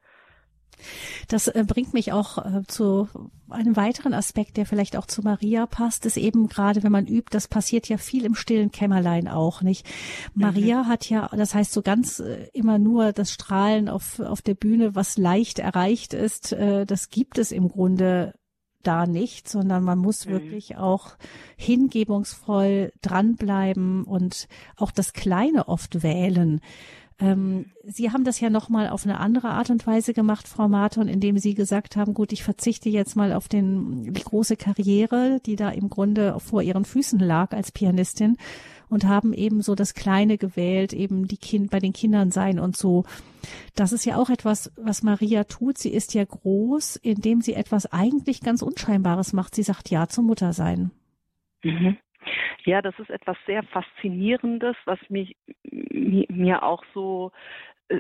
[1.28, 3.08] Das äh, bringt mich auch äh, zu
[3.50, 7.30] einem weiteren Aspekt, der vielleicht auch zu Maria passt, ist eben gerade, wenn man übt,
[7.32, 9.88] das passiert ja viel im stillen Kämmerlein auch, nicht?
[10.34, 10.88] Maria mhm.
[10.88, 14.94] hat ja, das heißt so ganz äh, immer nur das Strahlen auf, auf der Bühne,
[14.94, 18.34] was leicht erreicht ist, das gibt es im Grunde
[18.84, 20.32] da nicht, sondern man muss mhm.
[20.32, 21.16] wirklich auch
[21.58, 26.62] hingebungsvoll dranbleiben und auch das Kleine oft wählen.
[27.20, 31.08] Ähm, Sie haben das ja nochmal auf eine andere Art und Weise gemacht, Frau Marton,
[31.08, 35.56] indem Sie gesagt haben, gut, ich verzichte jetzt mal auf den, die große Karriere, die
[35.56, 38.38] da im Grunde vor Ihren Füßen lag als Pianistin
[38.90, 42.76] und haben eben so das Kleine gewählt, eben die Kind, bei den Kindern sein und
[42.76, 43.04] so.
[43.76, 45.78] Das ist ja auch etwas, was Maria tut.
[45.78, 49.56] Sie ist ja groß, indem sie etwas eigentlich ganz Unscheinbares macht.
[49.56, 50.92] Sie sagt Ja zum Muttersein.
[51.64, 51.98] Mhm.
[52.66, 55.38] Ja, das ist etwas sehr Faszinierendes, was mich,
[55.72, 57.32] mir auch so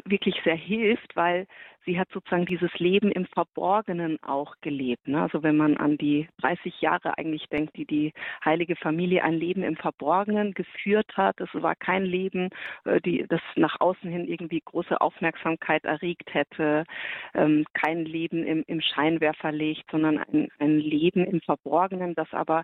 [0.05, 1.47] wirklich sehr hilft, weil
[1.85, 5.07] sie hat sozusagen dieses Leben im Verborgenen auch gelebt.
[5.07, 5.21] Ne?
[5.21, 9.63] Also wenn man an die 30 Jahre eigentlich denkt, die die heilige Familie ein Leben
[9.63, 12.49] im Verborgenen geführt hat, das war kein Leben,
[12.83, 16.83] äh, die das nach außen hin irgendwie große Aufmerksamkeit erregt hätte,
[17.33, 22.63] ähm, kein Leben im, im Scheinwerferlicht, sondern ein, ein Leben im Verborgenen, das aber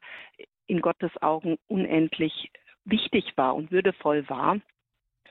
[0.67, 2.51] in Gottes Augen unendlich
[2.85, 4.59] wichtig war und würdevoll war.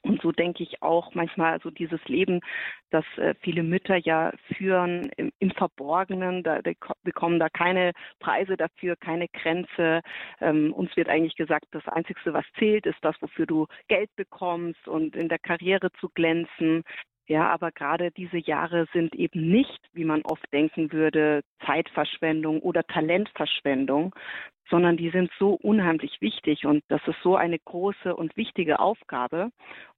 [0.03, 2.41] Und so denke ich auch manchmal so dieses Leben,
[2.91, 6.61] das äh, viele Mütter ja führen im, im Verborgenen, da
[7.05, 10.01] bekommen da keine Preise dafür, keine Grenze.
[10.41, 14.89] Ähm, uns wird eigentlich gesagt, das Einzige, was zählt, ist das, wofür du Geld bekommst
[14.89, 16.83] und in der Karriere zu glänzen.
[17.29, 22.83] Ja, aber gerade diese Jahre sind eben nicht, wie man oft denken würde, Zeitverschwendung oder
[22.85, 24.13] Talentverschwendung,
[24.73, 29.51] sondern die sind so unheimlich wichtig und das ist so eine große und wichtige Aufgabe.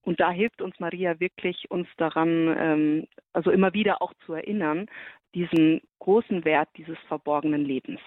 [0.02, 4.86] Und da hilft uns Maria wirklich, uns daran, ähm, also immer wieder auch zu erinnern,
[5.32, 8.00] diesen großen Wert dieses verborgenen Lebens.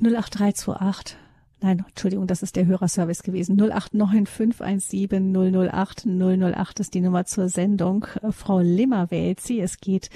[0.00, 1.18] 08328
[1.62, 3.56] Nein, Entschuldigung, das ist der Hörerservice gewesen.
[3.56, 8.06] 089517 008 008 ist die Nummer zur Sendung.
[8.20, 9.60] Äh, Frau Limmer wählt sie.
[9.60, 10.10] Es geht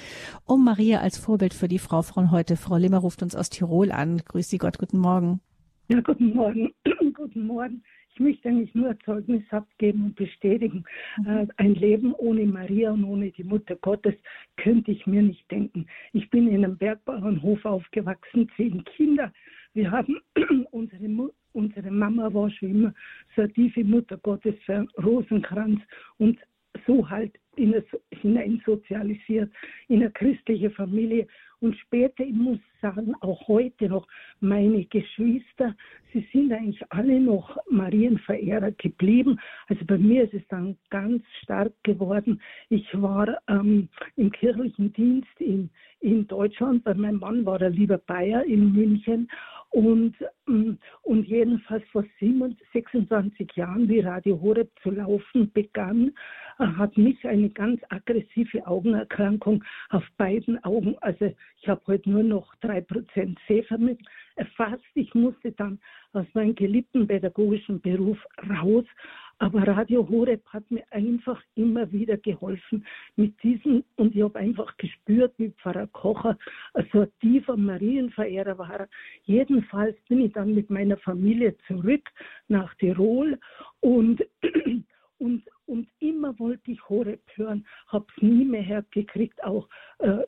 [0.45, 2.57] um Maria als Vorbild für die Frau von heute.
[2.57, 4.17] Frau Limmer ruft uns aus Tirol an.
[4.25, 5.39] Grüß Sie Gott, guten Morgen.
[5.87, 6.73] Ja, guten Morgen.
[7.13, 7.81] guten Morgen.
[8.13, 10.83] Ich möchte eigentlich nur Zeugnis abgeben und bestätigen.
[11.19, 11.27] Mhm.
[11.27, 14.15] Äh, ein Leben ohne Maria und ohne die Mutter Gottes
[14.57, 15.85] könnte ich mir nicht denken.
[16.11, 19.31] Ich bin in einem Bergbauernhof aufgewachsen, zehn Kinder.
[19.77, 20.19] Wir haben
[20.71, 21.07] unsere,
[21.53, 22.93] unsere Mama war schon immer
[23.35, 25.79] so eine tiefe Mutter Gottes für Rosenkranz
[26.17, 26.39] und
[26.87, 28.59] so halt in eine, hinein
[29.27, 29.51] in
[29.89, 31.27] eine christliche Familie.
[31.59, 34.07] Und später, ich muss sagen, auch heute noch
[34.39, 35.75] meine Geschwister,
[36.11, 39.39] sie sind eigentlich alle noch Marienverehrer geblieben.
[39.67, 42.41] Also bei mir ist es dann ganz stark geworden.
[42.69, 47.99] Ich war ähm, im kirchlichen Dienst in, in Deutschland, weil mein Mann war der lieber
[47.99, 49.27] Bayer in München
[49.69, 56.13] und, mm, und jedenfalls vor 26 Jahren, wie Radio Horeb zu laufen begann,
[56.57, 62.55] hat mich eine ganz aggressive Augenerkrankung auf beiden Augen, also ich habe heute nur noch
[62.61, 64.83] 3% Sehvermögen erfasst.
[64.95, 65.79] Ich musste dann
[66.13, 68.17] aus meinem geliebten pädagogischen Beruf
[68.49, 68.85] raus
[69.39, 74.75] aber Radio Horeb hat mir einfach immer wieder geholfen mit diesem und ich habe einfach
[74.77, 76.37] gespürt, wie Pfarrer Kocher
[76.91, 78.87] so ein tiefer Marienverehrer war.
[79.23, 82.09] Jedenfalls bin ich dann mit meiner Familie zurück
[82.47, 83.39] nach Tirol
[83.79, 84.25] und
[85.19, 89.67] und, und immer wollte ich Horeb hören, habe es nie mehr hergekriegt, auch
[89.99, 90.19] äh,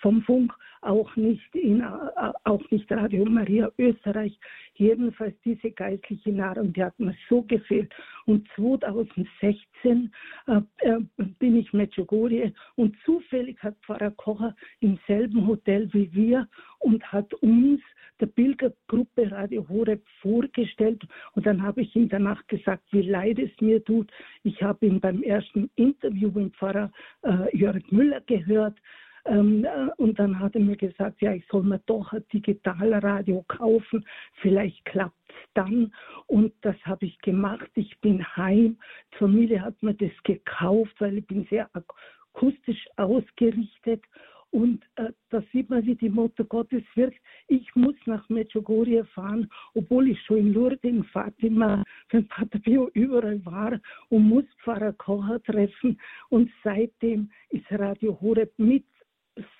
[0.00, 0.52] vom Funk,
[0.82, 4.38] auch nicht in, äh, auch nicht Radio Maria Österreich.
[4.78, 7.94] Jedenfalls diese geistliche Nahrung, die hat mir so gefehlt.
[8.26, 10.12] Und 2016
[10.46, 10.98] äh, äh,
[11.38, 16.48] bin ich Medjugorje und zufällig hat Pfarrer Kocher im selben Hotel wie wir
[16.80, 17.80] und hat uns
[18.20, 23.50] der Pilgergruppe Radio Horeb vorgestellt und dann habe ich ihm danach gesagt, wie leid es
[23.60, 24.10] mir tut.
[24.42, 26.90] Ich habe ihn beim ersten Interview mit Pfarrer
[27.22, 28.78] äh, Jörg Müller gehört.
[29.26, 33.44] Ähm, äh, und dann hat er mir gesagt, ja, ich soll mir doch ein Digitalradio
[33.48, 34.06] kaufen,
[34.40, 35.92] vielleicht klappt es dann.
[36.26, 37.70] Und das habe ich gemacht.
[37.74, 38.78] Ich bin heim.
[39.12, 44.02] Die Familie hat mir das gekauft, weil ich bin sehr akustisch ausgerichtet
[44.50, 47.20] und äh, da sieht man, wie die Mutter Gottes wirkt.
[47.48, 52.88] Ich muss nach Medjugorje fahren, obwohl ich schon in Lourdes, in Fatima, beim Pater Pio
[52.94, 56.00] überall war und muss Pfarrer Kocher treffen.
[56.30, 58.84] Und seitdem ist Radio Horeb mit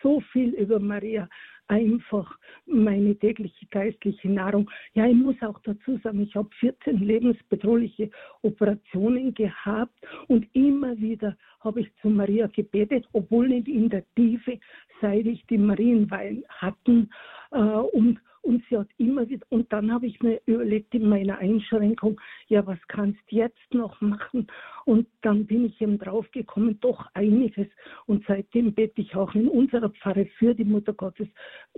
[0.02, 1.28] so viel über Maria
[1.68, 4.70] einfach meine tägliche geistliche Nahrung.
[4.94, 8.10] Ja, ich muss auch dazu sagen, ich habe 14 lebensbedrohliche
[8.42, 14.58] Operationen gehabt und immer wieder habe ich zu Maria gebetet, obwohl nicht in der Tiefe,
[15.00, 17.10] seit ich die Marienwein hatten.
[17.50, 22.20] Äh, und und sie hat immer und dann habe ich mir überlegt in meiner Einschränkung,
[22.46, 24.46] ja, was kannst du jetzt noch machen?
[24.84, 27.66] Und dann bin ich eben draufgekommen, doch einiges.
[28.06, 31.26] Und seitdem bete ich auch in unserer Pfarre für die Mutter Gottes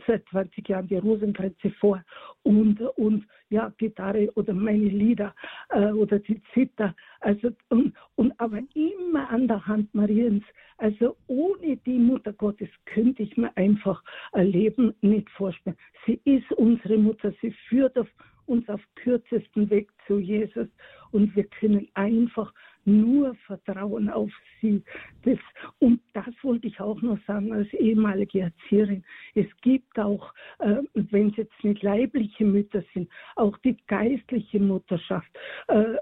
[0.06, 2.04] seit 20 Jahren die Rosenkränze vor.
[2.42, 5.34] Und, und ja, Gitarre oder meine Lieder
[5.70, 6.94] äh, oder die Zither.
[7.20, 10.44] Also, und, und aber immer an der Hand Mariens.
[10.76, 15.76] Also ohne die Mutter Gottes könnte ich mir einfach ein Leben nicht vorstellen.
[16.06, 18.08] Sie ist unsere Mutter, sie führt auf
[18.46, 20.68] uns auf kürzesten Weg zu Jesus
[21.10, 22.52] und wir können einfach
[22.88, 24.82] nur vertrauen auf sie.
[25.22, 25.38] Das,
[25.78, 29.04] und das wollte ich auch noch sagen als ehemalige Erzieherin.
[29.34, 35.30] Es gibt auch, äh, wenn es jetzt nicht leibliche Mütter sind, auch die geistliche Mutterschaft,
[35.68, 35.96] äh,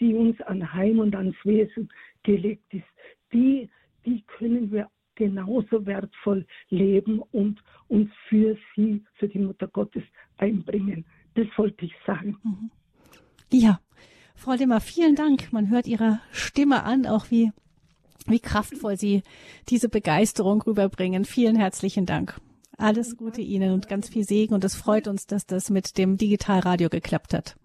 [0.00, 1.88] die uns an Heim und ans Wesen
[2.22, 2.84] gelegt ist.
[3.32, 3.70] Die,
[4.04, 10.02] die können wir genauso wertvoll leben und uns für sie, für die Mutter Gottes
[10.36, 11.04] einbringen.
[11.34, 12.36] Das wollte ich sagen.
[12.44, 12.70] Mhm.
[13.52, 13.78] Ja,
[14.36, 15.52] Frau Limmer, vielen Dank.
[15.52, 17.50] Man hört Ihrer Stimme an, auch wie,
[18.26, 19.22] wie kraftvoll Sie
[19.68, 21.24] diese Begeisterung rüberbringen.
[21.24, 22.38] Vielen herzlichen Dank.
[22.76, 24.54] Alles Gute Ihnen und ganz viel Segen.
[24.54, 27.56] Und es freut uns, dass das mit dem Digitalradio geklappt hat.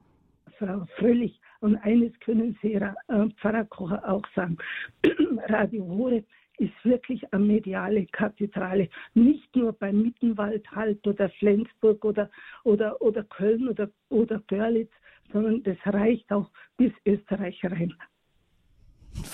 [0.58, 2.94] Frau Fröhlich, und eines können Sie, äh,
[3.40, 4.58] Pfarrer Kocher, auch sagen.
[5.50, 6.24] Radio Hore
[6.58, 8.90] ist wirklich eine mediale Kathedrale.
[9.14, 12.30] Nicht nur bei Mittenwald halt oder Flensburg oder,
[12.64, 14.92] oder, oder Köln oder, oder Görlitz,
[15.32, 17.94] sondern das reicht auch bis Österreich rein.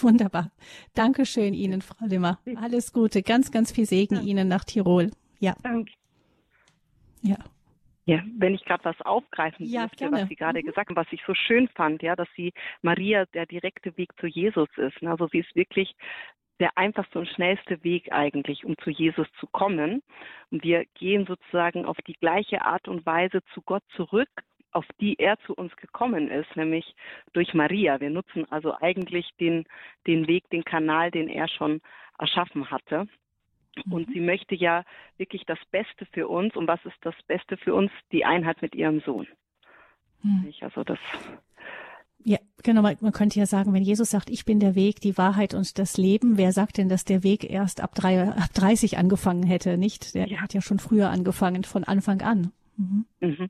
[0.02, 0.52] Wunderbar.
[0.94, 2.40] Dankeschön Ihnen, Frau Limmer.
[2.56, 3.22] Alles Gute.
[3.22, 4.22] Ganz, ganz viel Segen ja.
[4.22, 5.12] Ihnen nach Tirol.
[5.40, 5.56] Ja.
[5.62, 5.94] Danke.
[7.22, 7.38] Ja.
[8.06, 10.22] Ja, wenn ich gerade was aufgreifen ja, dürfte, gerne.
[10.22, 10.68] was Sie gerade mhm.
[10.68, 14.28] gesagt haben, was ich so schön fand, ja, dass sie Maria der direkte Weg zu
[14.28, 15.04] Jesus ist.
[15.04, 15.94] Also sie ist wirklich
[16.62, 20.02] der einfachste und schnellste Weg eigentlich, um zu Jesus zu kommen.
[20.52, 24.30] Und wir gehen sozusagen auf die gleiche Art und Weise zu Gott zurück,
[24.78, 26.96] auf die er zu uns gekommen ist, nämlich
[27.34, 28.00] durch Maria.
[28.00, 29.66] Wir nutzen also eigentlich den,
[30.06, 31.82] den Weg, den Kanal, den er schon
[32.20, 33.08] erschaffen hatte.
[33.90, 34.14] Und mhm.
[34.14, 34.84] sie möchte ja
[35.18, 36.56] wirklich das Beste für uns.
[36.56, 37.92] Und was ist das Beste für uns?
[38.12, 39.28] Die Einheit mit ihrem Sohn.
[40.22, 40.54] Mhm.
[40.62, 41.00] Also das
[42.24, 42.82] ja, genau.
[42.82, 45.98] Man könnte ja sagen, wenn Jesus sagt, ich bin der Weg, die Wahrheit und das
[45.98, 50.14] Leben, wer sagt denn, dass der Weg erst ab, drei, ab 30 angefangen hätte, nicht?
[50.14, 50.42] Der ja.
[50.42, 52.52] hat ja schon früher angefangen, von Anfang an.
[52.76, 53.06] Mhm.
[53.22, 53.48] Mhm.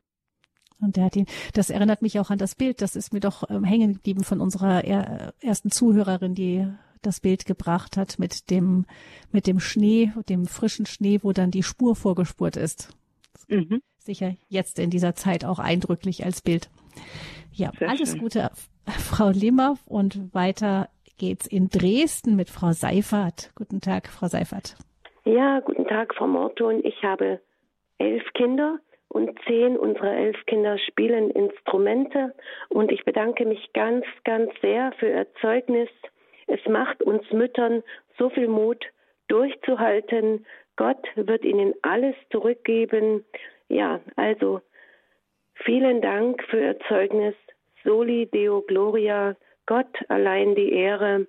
[0.79, 3.49] Und der hat ihn, das erinnert mich auch an das Bild, das ist mir doch
[3.49, 6.67] ähm, hängen geblieben von unserer er, ersten Zuhörerin, die
[7.01, 8.85] das Bild gebracht hat mit dem,
[9.31, 12.89] mit dem Schnee, dem frischen Schnee, wo dann die Spur vorgespurt ist.
[13.47, 13.81] Mhm.
[13.97, 16.69] Sicher jetzt in dieser Zeit auch eindrücklich als Bild.
[17.51, 18.19] Ja, Sehr alles schön.
[18.19, 18.51] Gute,
[18.85, 19.77] Frau Limmer.
[19.85, 23.51] Und weiter geht's in Dresden mit Frau Seifert.
[23.55, 24.75] Guten Tag, Frau Seifert.
[25.25, 26.81] Ja, guten Tag, Frau Morton.
[26.83, 27.41] Ich habe
[27.97, 32.33] elf Kinder und zehn unserer elf Kinder spielen Instrumente.
[32.69, 35.89] Und ich bedanke mich ganz, ganz sehr für Ihr Zeugnis.
[36.47, 37.83] Es macht uns Müttern
[38.17, 38.85] so viel Mut,
[39.27, 40.45] durchzuhalten.
[40.75, 43.25] Gott wird ihnen alles zurückgeben.
[43.69, 44.61] Ja, also
[45.55, 47.35] vielen Dank für Ihr Zeugnis.
[47.83, 51.27] Soli Deo Gloria, Gott allein die Ehre.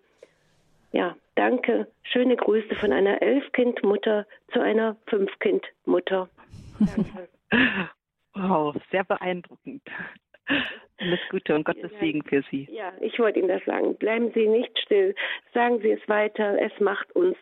[0.92, 1.86] Ja, danke.
[2.02, 6.28] Schöne Grüße von einer Elfkindmutter zu einer Fünfkindmutter.
[6.78, 7.28] Danke.
[8.34, 9.82] Wow, sehr beeindruckend.
[10.98, 12.68] Alles Gute und Gottes Segen für Sie.
[12.70, 13.96] Ja, ich wollte Ihnen das sagen.
[13.96, 15.14] Bleiben Sie nicht still.
[15.54, 16.60] Sagen Sie es weiter.
[16.60, 17.36] Es macht uns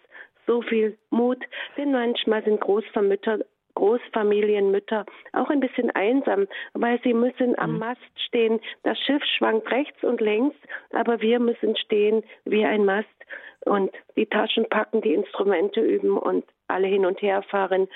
[0.47, 1.43] so viel Mut,
[1.77, 3.41] denn manchmal sind Großvermütter
[3.77, 7.79] Großfamilienmütter auch ein bisschen einsam, weil sie müssen am mhm.
[7.79, 8.61] Mast stehen.
[8.83, 10.57] Das Schiff schwankt rechts und links,
[10.91, 13.09] aber wir müssen stehen wie ein Mast
[13.65, 17.89] und die Taschen packen, die Instrumente üben und alle hin und her fahren.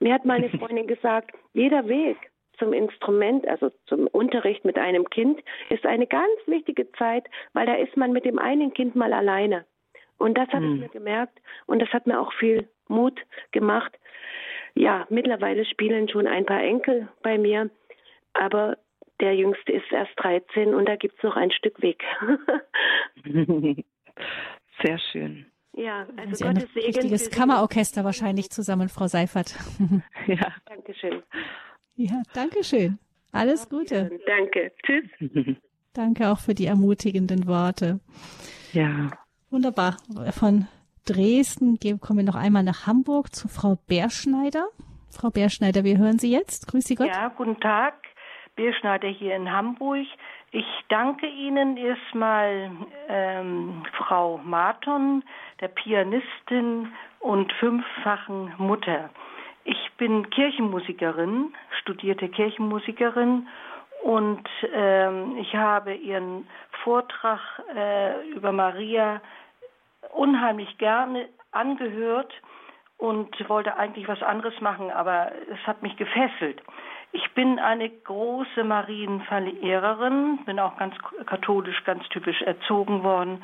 [0.00, 2.16] Mir hat meine Freundin gesagt, jeder Weg
[2.58, 7.74] zum Instrument, also zum Unterricht mit einem Kind, ist eine ganz wichtige Zeit, weil da
[7.74, 9.66] ist man mit dem einen Kind mal alleine.
[10.18, 10.74] Und das habe hm.
[10.74, 13.20] ich mir gemerkt und das hat mir auch viel Mut
[13.52, 13.92] gemacht,
[14.76, 17.70] ja, mittlerweile spielen schon ein paar Enkel bei mir,
[18.34, 18.76] aber
[19.20, 22.02] der Jüngste ist erst 13 und da gibt es noch ein Stück Weg.
[24.82, 25.46] Sehr schön.
[25.72, 29.56] Ja, also Sie Gottes ein richtiges Kammerorchester wahrscheinlich zusammen, Frau Seifert.
[30.26, 30.54] ja.
[30.66, 31.22] Dankeschön.
[31.96, 32.98] Ja, Dankeschön.
[33.32, 34.10] Alles Gute.
[34.26, 34.72] Danke.
[34.84, 35.56] Tschüss.
[35.94, 38.00] Danke auch für die ermutigenden Worte.
[38.72, 39.10] Ja.
[39.50, 39.96] Wunderbar.
[40.32, 40.66] Von
[41.06, 44.66] Dresden kommen wir noch einmal nach Hamburg zu Frau Bärschneider.
[45.10, 46.66] Frau Bärschneider, wir hören Sie jetzt.
[46.68, 47.06] Grüß Sie Gott.
[47.08, 47.94] Ja, guten Tag.
[48.56, 50.06] Bärschneider hier in Hamburg.
[50.50, 52.70] Ich danke Ihnen erstmal,
[53.08, 55.22] ähm, Frau Marton,
[55.60, 59.10] der Pianistin und fünffachen Mutter.
[59.64, 63.48] Ich bin Kirchenmusikerin, studierte Kirchenmusikerin
[64.04, 66.46] und ähm, ich habe Ihren
[66.84, 67.40] Vortrag
[67.74, 69.20] äh, über Maria
[70.14, 72.32] unheimlich gerne angehört
[72.98, 76.62] und wollte eigentlich was anderes machen, aber es hat mich gefesselt.
[77.12, 80.94] ich bin eine große Marienverehrerin, bin auch ganz
[81.26, 83.42] katholisch, ganz typisch erzogen worden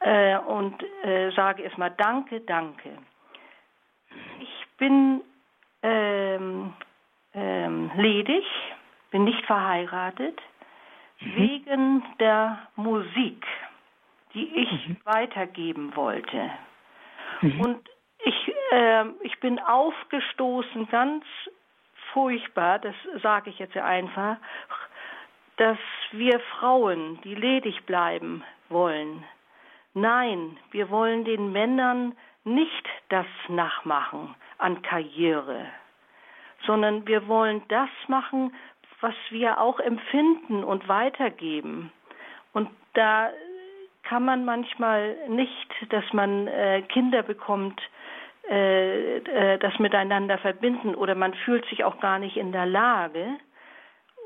[0.00, 2.90] äh, und äh, sage erstmal Danke, danke.
[4.40, 5.20] Ich bin
[5.82, 6.72] ähm,
[7.34, 8.44] ähm, ledig,
[9.10, 10.40] bin nicht verheiratet,
[11.20, 11.36] mhm.
[11.36, 13.46] wegen der Musik,
[14.34, 14.96] die ich mhm.
[15.04, 16.50] weitergeben wollte.
[17.40, 17.60] Mhm.
[17.60, 17.88] Und
[18.22, 21.24] ich, äh, ich bin aufgestoßen, ganz
[22.12, 24.36] furchtbar, das sage ich jetzt einfach,
[25.56, 25.78] dass
[26.12, 29.24] wir Frauen, die ledig bleiben wollen,
[29.94, 35.66] nein, wir wollen den Männern nicht das nachmachen an Karriere,
[36.66, 38.54] sondern wir wollen das machen,
[39.00, 41.92] was wir auch empfinden und weitergeben.
[42.52, 43.30] Und da
[44.10, 47.80] kann man manchmal nicht, dass man äh, Kinder bekommt,
[48.50, 53.24] äh, äh, das miteinander verbinden oder man fühlt sich auch gar nicht in der Lage.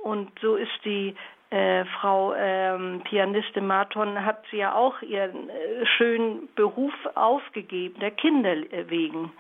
[0.03, 1.15] Und so ist die
[1.51, 8.13] äh, Frau ähm, Pianistin Marton hat sie ja auch ihren äh, schönen Beruf aufgegeben, der
[8.13, 8.57] Kinder
[8.89, 9.33] wegen.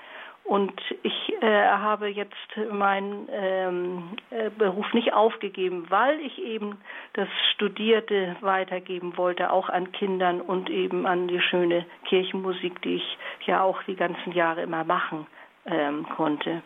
[0.44, 2.34] Und ich äh, habe jetzt
[2.70, 6.76] meinen ähm, äh, Beruf nicht aufgegeben, weil ich eben
[7.14, 13.18] das Studierte weitergeben wollte, auch an Kindern und eben an die schöne Kirchenmusik, die ich
[13.46, 15.26] ja auch die ganzen Jahre immer machen
[15.64, 16.62] ähm, konnte.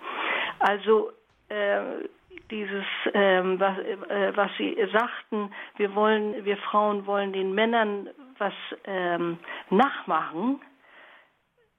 [0.59, 1.13] Also
[1.49, 1.81] äh,
[2.51, 8.09] dieses, ähm, was, äh, was Sie sagten, wir wollen, wir Frauen wollen den Männern
[8.39, 8.55] was
[8.85, 9.39] ähm,
[9.71, 10.61] nachmachen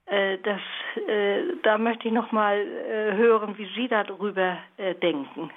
[0.09, 0.61] das,
[1.07, 5.51] äh, da möchte ich noch mal äh, hören, wie Sie darüber äh, denken.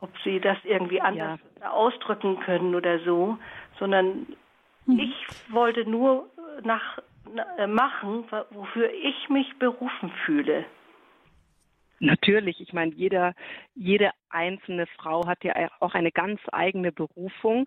[0.00, 1.70] Ob Sie das irgendwie anders ja.
[1.70, 3.38] ausdrücken können oder so,
[3.78, 4.26] sondern
[4.86, 4.98] hm.
[4.98, 5.14] ich
[5.48, 6.28] wollte nur
[6.62, 6.98] nach,
[7.32, 10.66] na, machen, wofür ich mich berufen fühle.
[12.00, 13.34] Natürlich, ich meine, jeder,
[13.74, 17.66] jede einzelne Frau hat ja auch eine ganz eigene Berufung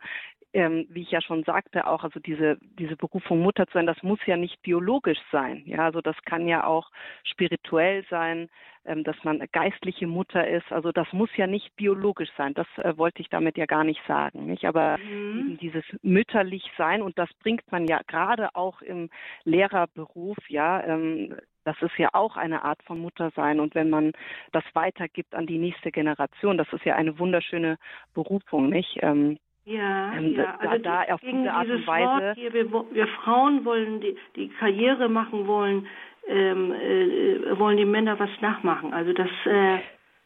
[0.53, 4.01] ähm, wie ich ja schon sagte, auch also diese diese Berufung Mutter zu sein, das
[4.03, 5.63] muss ja nicht biologisch sein.
[5.65, 6.89] Ja, also das kann ja auch
[7.23, 8.49] spirituell sein,
[8.85, 10.71] ähm, dass man geistliche Mutter ist.
[10.71, 12.53] Also das muss ja nicht biologisch sein.
[12.53, 14.45] Das äh, wollte ich damit ja gar nicht sagen.
[14.45, 15.57] Nicht, aber mhm.
[15.61, 19.09] dieses mütterlich sein und das bringt man ja gerade auch im
[19.43, 20.37] Lehrerberuf.
[20.49, 21.35] Ja, ähm,
[21.65, 23.59] das ist ja auch eine Art von Muttersein.
[23.59, 24.13] Und wenn man
[24.53, 27.77] das weitergibt an die nächste Generation, das ist ja eine wunderschöne
[28.13, 28.99] Berufung, nicht?
[29.01, 29.37] Ähm,
[29.67, 30.55] ja, ähm, ja.
[30.59, 32.33] also da, da auf diese Art und Weise.
[32.35, 35.87] Hier, wir, wir, Frauen wollen die, die Karriere machen wollen,
[36.25, 38.93] ähm, äh, wollen die Männer was nachmachen.
[38.93, 39.79] Also das, äh,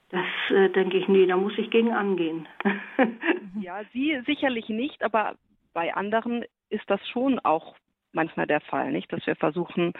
[0.09, 2.47] das äh, denke ich, nee, da muss ich gegen angehen.
[3.59, 5.35] ja, Sie sicherlich nicht, aber
[5.73, 7.75] bei anderen ist das schon auch
[8.13, 9.11] manchmal der Fall, nicht?
[9.11, 9.93] Dass wir versuchen,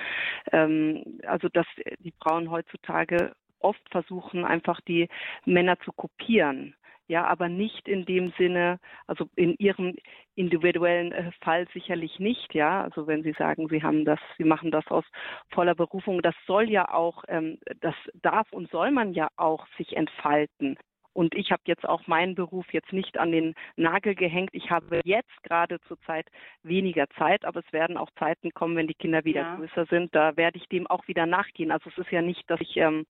[0.51, 1.65] ähm, also dass
[1.99, 5.09] die Frauen heutzutage oft versuchen, einfach die
[5.45, 6.75] Männer zu kopieren
[7.11, 9.97] ja, aber nicht in dem Sinne, also in Ihrem
[10.35, 12.83] individuellen äh, Fall sicherlich nicht, ja.
[12.83, 15.03] Also wenn Sie sagen, Sie haben das, Sie machen das aus
[15.49, 19.97] voller Berufung, das soll ja auch, ähm, das darf und soll man ja auch sich
[19.97, 20.77] entfalten.
[21.13, 24.51] Und ich habe jetzt auch meinen Beruf jetzt nicht an den Nagel gehängt.
[24.53, 26.27] Ich habe jetzt gerade zurzeit
[26.63, 29.55] weniger Zeit, aber es werden auch Zeiten kommen, wenn die Kinder wieder ja.
[29.55, 30.15] größer sind.
[30.15, 31.71] Da werde ich dem auch wieder nachgehen.
[31.71, 33.05] Also es ist ja nicht, dass ich ähm,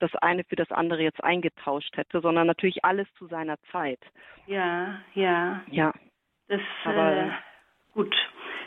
[0.00, 4.00] das eine für das andere jetzt eingetauscht hätte, sondern natürlich alles zu seiner Zeit.
[4.46, 5.62] Ja, ja.
[5.70, 5.92] Ja.
[6.48, 7.30] Das aber äh,
[7.92, 8.14] gut.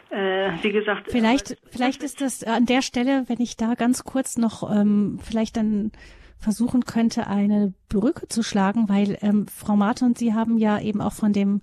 [0.10, 1.12] Äh, wie gesagt.
[1.12, 5.58] Vielleicht, vielleicht ist das an der Stelle, wenn ich da ganz kurz noch ähm, vielleicht
[5.58, 5.92] dann
[6.40, 11.14] versuchen könnte, eine Brücke zu schlagen, weil ähm, Frau Martin, Sie haben ja eben auch
[11.14, 11.62] von dem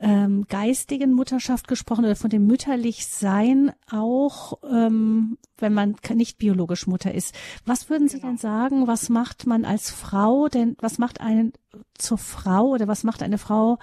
[0.00, 6.86] ähm, geistigen Mutterschaft gesprochen oder von dem mütterlich Sein auch, ähm, wenn man nicht biologisch
[6.86, 7.34] Mutter ist.
[7.66, 8.28] Was würden Sie genau.
[8.28, 11.52] denn sagen, was macht man als Frau denn, was macht einen
[11.98, 13.78] zur Frau oder was macht eine Frau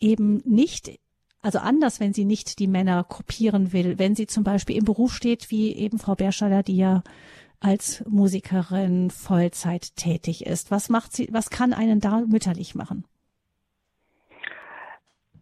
[0.00, 0.98] eben nicht
[1.44, 5.12] also anders, wenn sie nicht die Männer kopieren will, wenn sie zum Beispiel im Beruf
[5.12, 7.02] steht, wie eben Frau Berstaller, die ja
[7.64, 10.70] als Musikerin Vollzeit tätig ist?
[10.70, 13.04] Was macht sie, was kann einen da mütterlich machen?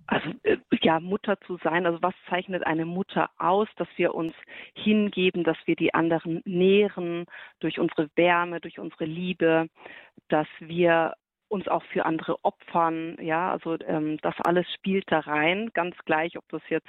[0.06, 4.34] Also äh, ja, Mutter zu sein, also was zeichnet eine Mutter aus, dass wir uns
[4.74, 7.26] hingeben, dass wir die anderen nähren
[7.60, 9.68] durch unsere Wärme, durch unsere Liebe,
[10.28, 11.14] dass wir
[11.48, 16.38] uns auch für andere opfern, ja, also ähm, das alles spielt da rein, ganz gleich,
[16.38, 16.88] ob das jetzt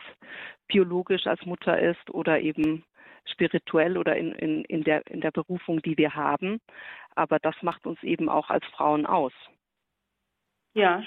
[0.68, 2.84] biologisch als Mutter ist oder eben
[3.26, 6.60] spirituell oder in, in, in, der, in der Berufung, die wir haben.
[7.16, 9.34] Aber das macht uns eben auch als Frauen aus.
[10.74, 11.04] Ja,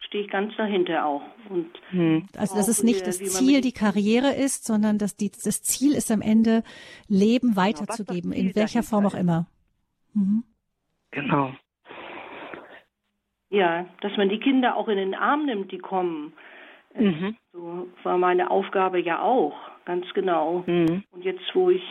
[0.00, 1.22] stehe ich ganz dahinter auch.
[1.48, 2.26] Und hm.
[2.36, 6.10] Also dass es nicht das Ziel die Karriere ist, sondern dass die, das Ziel ist
[6.10, 6.62] am Ende
[7.08, 9.46] Leben genau, weiterzugeben, genau, in welcher Form auch immer.
[10.14, 10.44] Mhm.
[11.10, 11.52] Genau.
[13.50, 16.34] Ja, dass man die Kinder auch in den Arm nimmt, die kommen.
[16.94, 17.36] Äh, mhm.
[17.52, 19.54] So war meine Aufgabe ja auch,
[19.88, 20.64] ganz genau.
[20.66, 21.02] Mhm.
[21.12, 21.82] Und jetzt, wo ich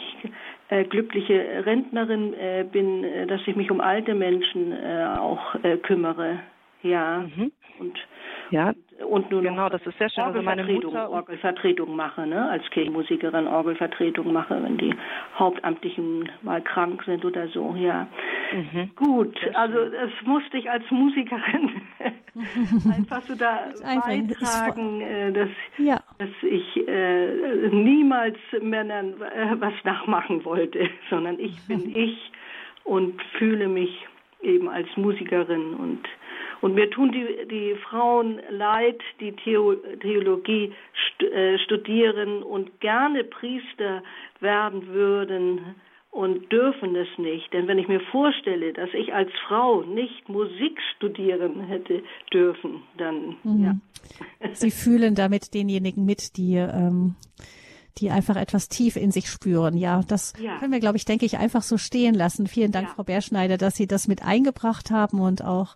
[0.69, 5.77] äh, glückliche Rentnerin äh, bin, äh, dass ich mich um alte Menschen äh, auch äh,
[5.77, 6.39] kümmere.
[6.83, 7.25] Ja.
[7.35, 7.51] Mhm.
[7.79, 7.97] Und
[8.51, 8.73] ja,
[9.05, 10.23] und nur genau, das ist sehr schön.
[10.23, 14.93] Also meine Mutter Orgelvertretung mache, ne, als Kirchenmusikerin Orgelvertretung mache, wenn die
[15.37, 18.07] Hauptamtlichen mal krank sind oder so, ja.
[18.53, 18.91] Mhm.
[18.95, 21.81] Gut, also das musste ich als Musikerin
[22.95, 25.99] einfach so da beitragen, äh, dass, ja.
[26.17, 32.31] dass ich äh, niemals Männern äh, was nachmachen wollte, sondern ich bin ich
[32.83, 34.07] und fühle mich
[34.41, 36.03] eben als Musikerin und
[36.61, 40.73] und mir tun die, die Frauen leid, die Theo, Theologie
[41.19, 44.03] äh, studieren und gerne Priester
[44.39, 45.75] werden würden
[46.11, 47.53] und dürfen es nicht.
[47.53, 52.01] Denn wenn ich mir vorstelle, dass ich als Frau nicht Musik studieren hätte
[52.33, 53.63] dürfen, dann mhm.
[53.63, 53.75] ja.
[54.53, 57.15] Sie fühlen damit denjenigen mit, die ähm,
[57.99, 59.75] die einfach etwas tief in sich spüren.
[59.75, 60.57] Ja, das ja.
[60.59, 62.47] können wir, glaube ich, denke ich, einfach so stehen lassen.
[62.47, 62.93] Vielen Dank, ja.
[62.93, 65.75] Frau Berschneider, dass Sie das mit eingebracht haben und auch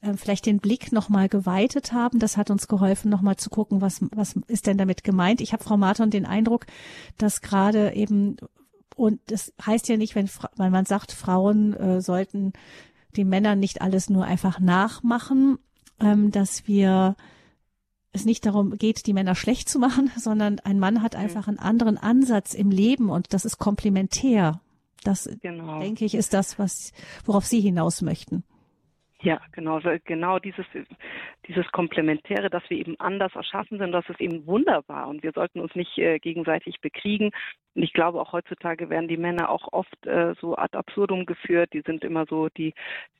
[0.00, 2.18] äh, vielleicht den Blick nochmal geweitet haben.
[2.18, 5.40] Das hat uns geholfen, nochmal zu gucken, was, was ist denn damit gemeint.
[5.40, 6.66] Ich habe, Frau Marton, den Eindruck,
[7.16, 8.36] dass gerade eben,
[8.96, 12.52] und das heißt ja nicht, wenn, wenn man sagt, Frauen äh, sollten
[13.16, 15.58] den Männern nicht alles nur einfach nachmachen,
[16.00, 17.16] ähm, dass wir
[18.12, 21.58] es nicht darum geht, die Männer schlecht zu machen, sondern ein Mann hat einfach einen
[21.58, 24.60] anderen Ansatz im Leben und das ist komplementär.
[25.04, 25.78] Das, genau.
[25.78, 26.92] denke ich, ist das, was,
[27.24, 28.44] worauf Sie hinaus möchten.
[29.20, 30.64] Ja, genau, genau dieses,
[31.48, 35.60] dieses Komplementäre, dass wir eben anders erschaffen sind, das ist eben wunderbar und wir sollten
[35.60, 37.32] uns nicht äh, gegenseitig bekriegen.
[37.74, 41.72] Und ich glaube auch heutzutage werden die Männer auch oft äh, so ad absurdum geführt.
[41.72, 42.74] Die sind immer so die,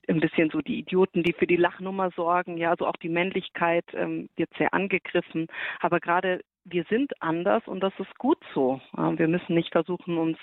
[0.09, 2.59] ein bisschen so die Idioten, die für die Lachnummer sorgen.
[2.59, 5.49] Ja, also auch die Männlichkeit ähm, wird sehr angegriffen.
[5.80, 8.80] Aber gerade wir sind anders und das ist gut so.
[8.96, 10.38] Äh, wir müssen nicht versuchen, uns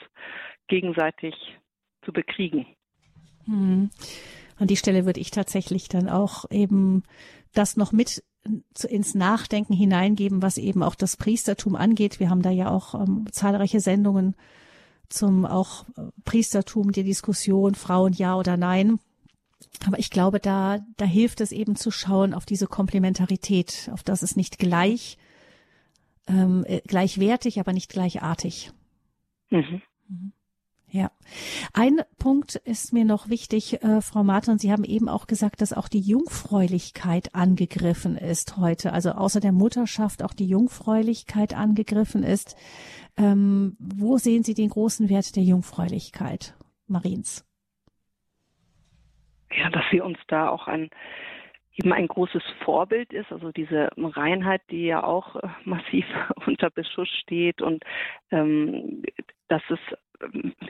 [0.67, 1.33] gegenseitig
[2.03, 2.65] zu bekriegen.
[3.45, 3.89] Hm.
[4.57, 7.03] An die Stelle würde ich tatsächlich dann auch eben
[7.53, 8.23] das noch mit
[8.87, 12.19] ins Nachdenken hineingeben, was eben auch das Priestertum angeht.
[12.19, 14.35] Wir haben da ja auch ähm, zahlreiche Sendungen
[15.09, 18.99] zum auch äh, Priestertum, die Diskussion Frauen ja oder nein.
[19.85, 24.21] Aber ich glaube, da, da hilft es eben zu schauen auf diese Komplementarität, auf das
[24.21, 25.17] es nicht gleich,
[26.27, 28.71] ähm, äh, gleichwertig, aber nicht gleichartig.
[29.49, 29.81] Mhm.
[30.07, 30.33] Mhm.
[30.95, 31.11] Ja.
[31.73, 34.57] Ein Punkt ist mir noch wichtig, äh, Frau Martin.
[34.57, 38.93] Sie haben eben auch gesagt, dass auch die Jungfräulichkeit angegriffen ist heute.
[38.93, 42.55] Also außer der Mutterschaft auch die Jungfräulichkeit angegriffen ist.
[43.17, 46.55] Ähm, wo sehen Sie den großen Wert der Jungfräulichkeit,
[46.87, 47.45] Mariens?
[49.51, 50.89] Ja, dass sie uns da auch ein
[51.77, 56.05] eben ein großes Vorbild ist, also diese Reinheit, die ja auch äh, massiv
[56.45, 57.83] unter Beschuss steht und
[58.31, 59.03] ähm,
[59.49, 59.79] dass es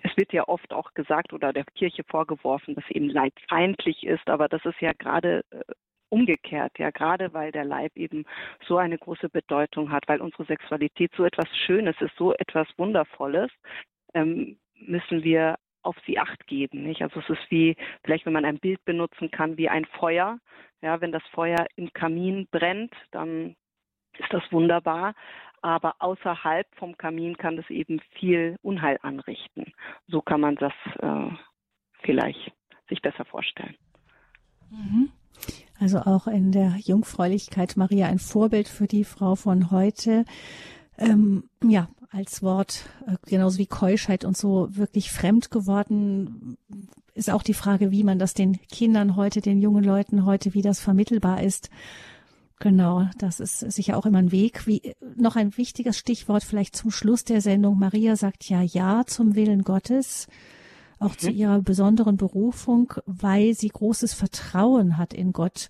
[0.03, 4.27] es wird ja oft auch gesagt oder der Kirche vorgeworfen, dass eben Leib feindlich ist,
[4.29, 5.63] aber das ist ja gerade äh,
[6.09, 8.25] umgekehrt, ja gerade weil der Leib eben
[8.65, 13.51] so eine große Bedeutung hat, weil unsere Sexualität so etwas Schönes ist, so etwas Wundervolles,
[14.13, 16.83] ähm, müssen wir auf sie acht geben.
[16.83, 17.01] Nicht?
[17.01, 20.39] Also es ist wie, vielleicht wenn man ein Bild benutzen kann, wie ein Feuer.
[20.81, 23.55] Ja, wenn das Feuer im Kamin brennt, dann
[24.17, 25.13] ist das wunderbar
[25.65, 29.73] aber außerhalb vom Kamin kann das eben viel Unheil anrichten.
[30.07, 31.35] So kann man das äh,
[32.03, 32.53] vielleicht
[32.87, 33.75] sich besser vorstellen.
[34.69, 35.09] Mhm.
[35.79, 40.25] Also auch in der Jungfräulichkeit Maria ein Vorbild für die Frau von heute.
[40.99, 46.57] Ähm, ja, als Wort, äh, genauso wie Keuschheit und so wirklich fremd geworden,
[47.15, 50.61] ist auch die Frage, wie man das den Kindern heute, den jungen Leuten heute, wie
[50.61, 51.71] das vermittelbar ist.
[52.59, 54.65] Genau, das ist sicher auch immer ein Weg.
[54.65, 57.77] Wie, noch ein wichtiges Stichwort vielleicht zum Schluss der Sendung.
[57.77, 60.27] Maria sagt ja Ja zum Willen Gottes,
[60.99, 61.19] auch mhm.
[61.19, 65.67] zu ihrer besonderen Berufung, weil sie großes Vertrauen hat in Gott.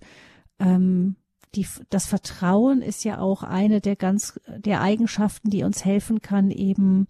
[0.60, 1.16] Ähm,
[1.56, 6.50] die, das Vertrauen ist ja auch eine der ganz, der Eigenschaften, die uns helfen kann,
[6.50, 7.08] eben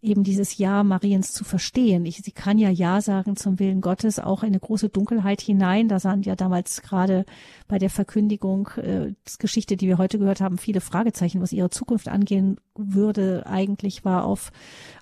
[0.00, 2.06] eben dieses Ja Mariens zu verstehen.
[2.06, 5.88] Ich, sie kann ja Ja sagen zum Willen Gottes, auch in eine große Dunkelheit hinein.
[5.88, 7.24] Da sahen ja damals gerade
[7.66, 12.08] bei der Verkündigung, äh, Geschichte, die wir heute gehört haben, viele Fragezeichen, was ihre Zukunft
[12.08, 13.44] angehen würde.
[13.46, 14.52] Eigentlich war auf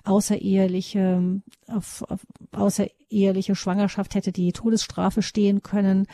[0.03, 6.07] außereheliche, auf, auf außereheliche Schwangerschaft hätte die Todesstrafe stehen können.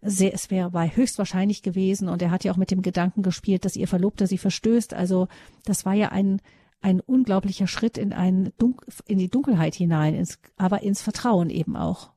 [0.00, 2.08] Sehr, es wäre bei höchstwahrscheinlich gewesen.
[2.08, 4.94] Und er hat ja auch mit dem Gedanken gespielt, dass ihr Verlobter sie verstößt.
[4.94, 5.28] Also
[5.64, 6.40] das war ja ein
[6.82, 8.76] ein unglaublicher Schritt in ein Dun
[9.06, 12.10] in die Dunkelheit hinein, ins, aber ins Vertrauen eben auch.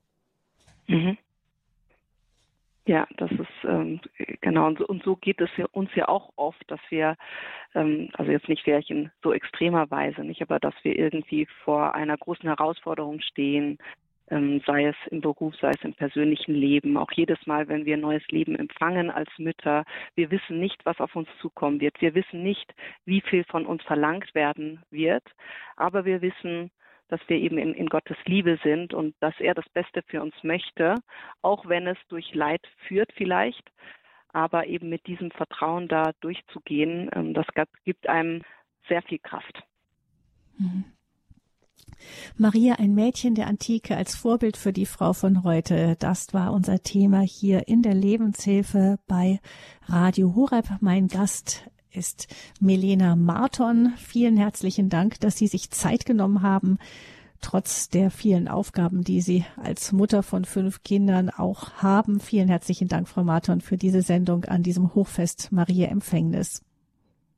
[0.87, 1.17] Mhm.
[2.87, 3.99] Ja, das ist ähm,
[4.41, 7.17] genau und so, und so geht es ja, uns ja auch oft, dass wir,
[7.73, 11.95] ähm, also jetzt nicht vielleicht in so extremer Weise, nicht, aber dass wir irgendwie vor
[11.95, 13.79] einer großen Herausforderung stehen,
[14.27, 16.97] sei es im Beruf, sei es im persönlichen Leben.
[16.97, 21.15] Auch jedes Mal, wenn wir neues Leben empfangen als Mütter, wir wissen nicht, was auf
[21.15, 22.01] uns zukommen wird.
[22.01, 22.73] Wir wissen nicht,
[23.05, 25.23] wie viel von uns verlangt werden wird,
[25.75, 26.71] aber wir wissen,
[27.07, 30.33] dass wir eben in, in Gottes Liebe sind und dass er das Beste für uns
[30.41, 30.95] möchte,
[31.43, 33.71] auch wenn es durch Leid führt vielleicht,
[34.33, 37.45] aber eben mit diesem Vertrauen da durchzugehen, ähm, das
[37.83, 38.41] gibt einem
[38.87, 39.63] sehr viel Kraft.
[40.57, 40.94] Mhm.
[42.37, 45.95] Maria, ein Mädchen der Antike als Vorbild für die Frau von heute.
[45.99, 49.39] Das war unser Thema hier in der Lebenshilfe bei
[49.87, 50.65] Radio Horeb.
[50.81, 53.93] Mein Gast ist Melena Marton.
[53.97, 56.77] Vielen herzlichen Dank, dass Sie sich Zeit genommen haben,
[57.41, 62.19] trotz der vielen Aufgaben, die Sie als Mutter von fünf Kindern auch haben.
[62.19, 66.63] Vielen herzlichen Dank, Frau Marton, für diese Sendung an diesem Hochfest Maria Empfängnis.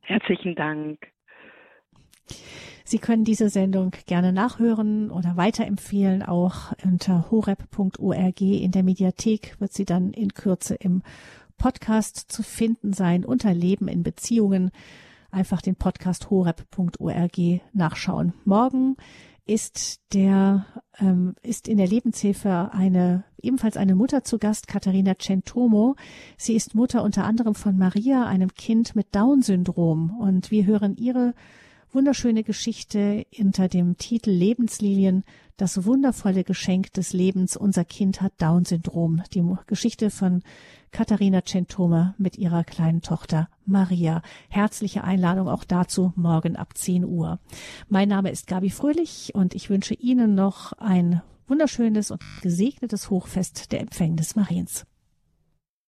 [0.01, 0.99] Herzlichen Dank.
[2.83, 6.23] Sie können diese Sendung gerne nachhören oder weiterempfehlen.
[6.23, 11.03] Auch unter horeb.org in der Mediathek wird sie dann in Kürze im
[11.57, 14.71] Podcast zu finden sein unter Leben in Beziehungen.
[15.31, 17.37] Einfach den Podcast horeb.org
[17.73, 18.33] nachschauen.
[18.45, 18.95] Morgen
[19.45, 20.65] ist der
[20.99, 25.95] ähm, ist in der Lebenshilfe eine ebenfalls eine Mutter zu Gast, Katharina Centomo.
[26.37, 31.33] Sie ist Mutter unter anderem von Maria, einem Kind mit Down-Syndrom, und wir hören ihre
[31.91, 35.23] wunderschöne Geschichte unter dem Titel Lebenslilien,
[35.57, 37.55] das wundervolle Geschenk des Lebens.
[37.57, 39.21] Unser Kind hat Down-Syndrom.
[39.33, 40.43] Die Geschichte von
[40.91, 44.21] Katharina Centome mit ihrer kleinen Tochter Maria.
[44.49, 47.39] Herzliche Einladung auch dazu morgen ab 10 Uhr.
[47.89, 53.71] Mein Name ist Gabi Fröhlich und ich wünsche Ihnen noch ein wunderschönes und gesegnetes Hochfest
[53.71, 54.86] der Empfängnis Mariens.